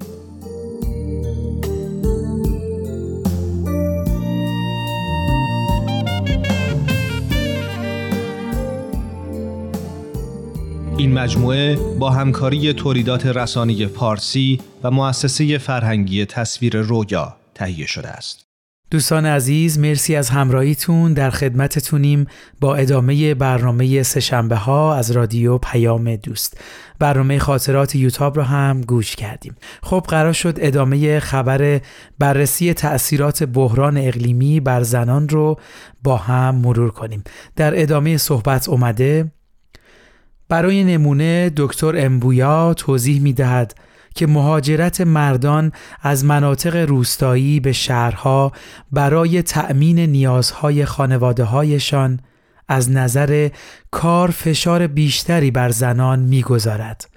این 10.98 11.12
مجموعه 11.12 11.76
با 11.98 12.10
همکاری 12.10 12.72
تولیدات 12.72 13.26
رسانی 13.26 13.86
پارسی 13.86 14.60
و 14.82 14.90
مؤسسه 14.90 15.58
فرهنگی 15.58 16.26
تصویر 16.26 16.76
رویا 16.76 17.36
تهیه 17.54 17.86
شده 17.86 18.08
است. 18.08 18.47
دوستان 18.90 19.26
عزیز 19.26 19.78
مرسی 19.78 20.16
از 20.16 20.30
همراهیتون. 20.30 21.12
در 21.12 21.30
خدمتتونیم 21.30 22.26
با 22.60 22.74
ادامه 22.74 23.34
برنامه 23.34 24.02
سهشنبه 24.02 24.56
ها 24.56 24.94
از 24.94 25.10
رادیو 25.10 25.58
پیام 25.58 26.16
دوست. 26.16 26.60
برنامه 26.98 27.38
خاطرات 27.38 27.94
یوتاب 27.94 28.36
رو 28.36 28.42
هم 28.42 28.80
گوش 28.80 29.16
کردیم. 29.16 29.56
خب 29.82 30.04
قرار 30.08 30.32
شد 30.32 30.54
ادامه 30.58 31.20
خبر 31.20 31.80
بررسی 32.18 32.74
تأثیرات 32.74 33.42
بحران 33.42 33.96
اقلیمی 33.96 34.60
بر 34.60 34.82
زنان 34.82 35.28
رو 35.28 35.60
با 36.02 36.16
هم 36.16 36.54
مرور 36.54 36.90
کنیم. 36.90 37.24
در 37.56 37.82
ادامه 37.82 38.16
صحبت 38.16 38.68
اومده 38.68 39.32
برای 40.48 40.84
نمونه 40.84 41.52
دکتر 41.56 41.92
امبویا 41.96 42.74
توضیح 42.74 43.20
می 43.20 43.32
دهد 43.32 43.74
که 44.18 44.26
مهاجرت 44.26 45.00
مردان 45.00 45.72
از 46.02 46.24
مناطق 46.24 46.76
روستایی 46.76 47.60
به 47.60 47.72
شهرها 47.72 48.52
برای 48.92 49.42
تأمین 49.42 49.98
نیازهای 49.98 50.84
خانواده 50.84 51.44
هایشان 51.44 52.20
از 52.68 52.90
نظر 52.90 53.48
کار 53.90 54.30
فشار 54.30 54.86
بیشتری 54.86 55.50
بر 55.50 55.70
زنان 55.70 56.18
می‌گذارد. 56.18 57.08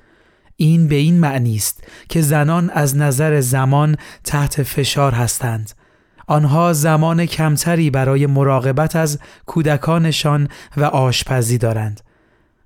این 0.56 0.88
به 0.88 0.96
این 0.96 1.20
معنی 1.20 1.56
است 1.56 1.84
که 2.10 2.22
زنان 2.22 2.70
از 2.70 2.98
نظر 2.98 3.42
زمان 3.42 3.96
تحت 4.24 4.64
فشار 4.64 5.14
هستند. 5.14 5.72
آنها 6.28 6.74
زمان 6.74 7.26
کمتری 7.26 7.90
برای 7.90 8.26
مراقبت 8.26 8.96
از 8.96 9.20
کودکانشان 9.46 10.48
و 10.78 10.84
آشپزی 10.84 11.58
دارند. 11.58 12.02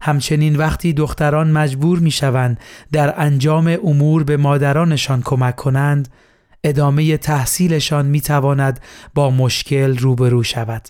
همچنین 0.05 0.55
وقتی 0.55 0.93
دختران 0.93 1.51
مجبور 1.51 1.99
می 1.99 2.11
شوند 2.11 2.59
در 2.91 3.21
انجام 3.21 3.77
امور 3.83 4.23
به 4.23 4.37
مادرانشان 4.37 5.21
کمک 5.21 5.55
کنند 5.55 6.07
ادامه 6.63 7.17
تحصیلشان 7.17 8.05
می 8.05 8.21
تواند 8.21 8.79
با 9.13 9.29
مشکل 9.29 9.97
روبرو 9.97 10.43
شود. 10.43 10.81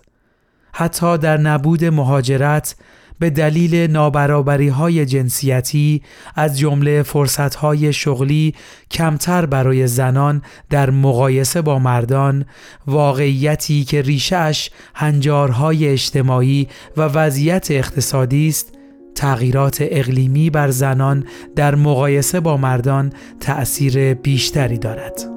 حتی 0.73 1.17
در 1.17 1.37
نبود 1.37 1.85
مهاجرت 1.85 2.75
به 3.19 3.29
دلیل 3.29 3.75
نابرابری 3.91 4.67
های 4.67 5.05
جنسیتی 5.05 6.01
از 6.35 6.59
جمله 6.59 7.03
فرصت 7.03 7.55
های 7.55 7.93
شغلی 7.93 8.55
کمتر 8.91 9.45
برای 9.45 9.87
زنان 9.87 10.41
در 10.69 10.89
مقایسه 10.89 11.61
با 11.61 11.79
مردان 11.79 12.45
واقعیتی 12.87 13.83
که 13.83 14.01
ریشش 14.01 14.69
هنجارهای 14.95 15.87
اجتماعی 15.87 16.67
و 16.97 17.01
وضعیت 17.01 17.71
اقتصادی 17.71 18.47
است 18.47 18.74
تغییرات 19.15 19.77
اقلیمی 19.81 20.49
بر 20.49 20.69
زنان 20.69 21.25
در 21.55 21.75
مقایسه 21.75 22.39
با 22.39 22.57
مردان 22.57 23.13
تأثیر 23.39 24.13
بیشتری 24.13 24.77
دارد. 24.77 25.34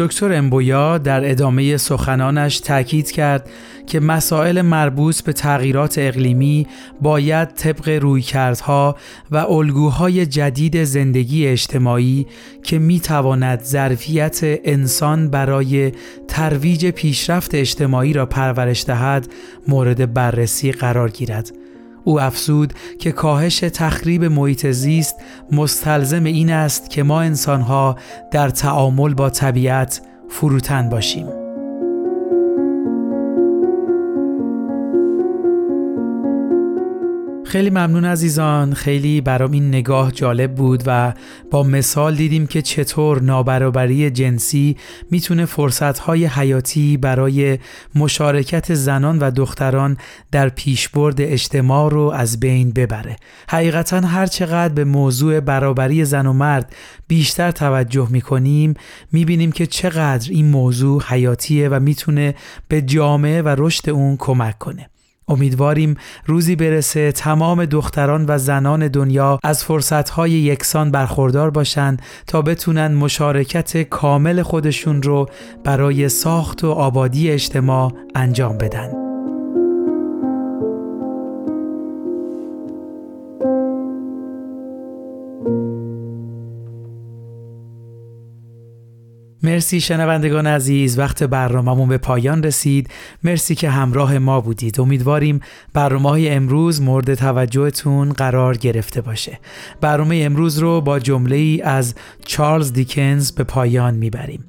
دکتر 0.00 0.32
امبویا 0.32 0.98
در 0.98 1.30
ادامه 1.30 1.76
سخنانش 1.76 2.60
تاکید 2.60 3.10
کرد 3.10 3.50
که 3.86 4.00
مسائل 4.00 4.62
مربوط 4.62 5.22
به 5.22 5.32
تغییرات 5.32 5.94
اقلیمی 5.98 6.66
باید 7.00 7.48
طبق 7.48 7.88
رویکردها 7.88 8.96
و 9.30 9.36
الگوهای 9.36 10.26
جدید 10.26 10.84
زندگی 10.84 11.46
اجتماعی 11.46 12.26
که 12.62 12.78
می 12.78 13.00
تواند 13.00 13.62
ظرفیت 13.62 14.40
انسان 14.42 15.30
برای 15.30 15.92
ترویج 16.28 16.86
پیشرفت 16.86 17.54
اجتماعی 17.54 18.12
را 18.12 18.26
پرورش 18.26 18.84
دهد 18.84 19.28
مورد 19.68 20.14
بررسی 20.14 20.72
قرار 20.72 21.10
گیرد. 21.10 21.59
او 22.10 22.20
افزود 22.20 22.72
که 22.98 23.12
کاهش 23.12 23.58
تخریب 23.60 24.24
محیط 24.24 24.66
زیست 24.66 25.16
مستلزم 25.52 26.24
این 26.24 26.50
است 26.50 26.90
که 26.90 27.02
ما 27.02 27.20
انسانها 27.20 27.96
در 28.30 28.48
تعامل 28.48 29.14
با 29.14 29.30
طبیعت 29.30 30.00
فروتن 30.28 30.88
باشیم. 30.88 31.39
خیلی 37.50 37.70
ممنون 37.70 38.04
عزیزان. 38.04 38.74
خیلی 38.74 39.20
برام 39.20 39.52
این 39.52 39.68
نگاه 39.68 40.12
جالب 40.12 40.54
بود 40.54 40.82
و 40.86 41.12
با 41.50 41.62
مثال 41.62 42.14
دیدیم 42.14 42.46
که 42.46 42.62
چطور 42.62 43.22
نابرابری 43.22 44.10
جنسی 44.10 44.76
می‌تونه 45.10 45.44
فرصتهای 45.44 46.26
حیاتی 46.26 46.96
برای 46.96 47.58
مشارکت 47.94 48.74
زنان 48.74 49.18
و 49.18 49.30
دختران 49.30 49.96
در 50.30 50.48
پیشبرد 50.48 51.20
اجتماع 51.20 51.90
رو 51.90 52.02
از 52.02 52.40
بین 52.40 52.70
ببره. 52.70 53.16
حقیقتا 53.48 54.00
هر 54.00 54.26
چقدر 54.26 54.74
به 54.74 54.84
موضوع 54.84 55.40
برابری 55.40 56.04
زن 56.04 56.26
و 56.26 56.32
مرد 56.32 56.74
بیشتر 57.08 57.50
توجه 57.50 58.08
می‌کنیم 58.10 58.74
می‌بینیم 59.12 59.52
که 59.52 59.66
چقدر 59.66 60.30
این 60.30 60.46
موضوع 60.46 61.02
حیاتیه 61.06 61.68
و 61.68 61.80
می‌تونه 61.80 62.34
به 62.68 62.82
جامعه 62.82 63.42
و 63.42 63.54
رشد 63.58 63.90
اون 63.90 64.16
کمک 64.16 64.58
کنه. 64.58 64.90
امیدواریم 65.30 65.94
روزی 66.26 66.56
برسه 66.56 67.12
تمام 67.12 67.64
دختران 67.64 68.24
و 68.28 68.38
زنان 68.38 68.88
دنیا 68.88 69.38
از 69.42 69.64
فرصتهای 69.64 70.30
یکسان 70.30 70.90
برخوردار 70.90 71.50
باشند 71.50 72.02
تا 72.26 72.42
بتونن 72.42 72.94
مشارکت 72.94 73.82
کامل 73.82 74.42
خودشون 74.42 75.02
رو 75.02 75.28
برای 75.64 76.08
ساخت 76.08 76.64
و 76.64 76.70
آبادی 76.70 77.30
اجتماع 77.30 77.92
انجام 78.14 78.58
بدن. 78.58 78.99
مرسی 89.42 89.80
شنوندگان 89.80 90.46
عزیز 90.46 90.98
وقت 90.98 91.22
برنامهمون 91.22 91.88
به 91.88 91.98
پایان 91.98 92.42
رسید. 92.42 92.90
مرسی 93.24 93.54
که 93.54 93.70
همراه 93.70 94.18
ما 94.18 94.40
بودید. 94.40 94.80
امیدواریم 94.80 95.40
برنامه 95.72 96.08
های 96.08 96.28
امروز 96.28 96.82
مورد 96.82 97.14
توجهتون 97.14 98.12
قرار 98.12 98.56
گرفته 98.56 99.00
باشه. 99.00 99.38
برنامه 99.80 100.22
امروز 100.24 100.58
رو 100.58 100.80
با 100.80 100.98
جمله 100.98 101.36
ای 101.36 101.62
از 101.62 101.94
چارلز 102.24 102.72
دیکنز 102.72 103.32
به 103.32 103.44
پایان 103.44 103.94
می‌بریم. 103.94 104.44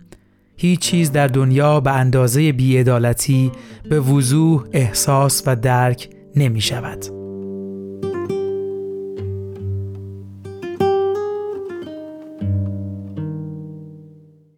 هیچ 0.58 0.80
چیز 0.80 1.12
در 1.12 1.28
دنیا 1.28 1.80
به 1.80 1.92
اندازه 1.92 2.52
بیعدالتی 2.52 3.52
به 3.90 4.00
وضوح 4.00 4.64
احساس 4.72 5.44
و 5.46 5.56
درک 5.56 6.10
نمی 6.36 6.62
شود. 6.62 7.21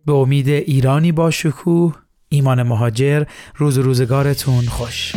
به 0.05 0.13
امید 0.13 0.49
ایرانی 0.49 1.11
با 1.11 1.31
شکوه 1.31 1.95
ایمان 2.29 2.63
مهاجر 2.63 3.23
روز 3.55 3.77
روزگارتون 3.77 4.65
خوش. 4.65 5.13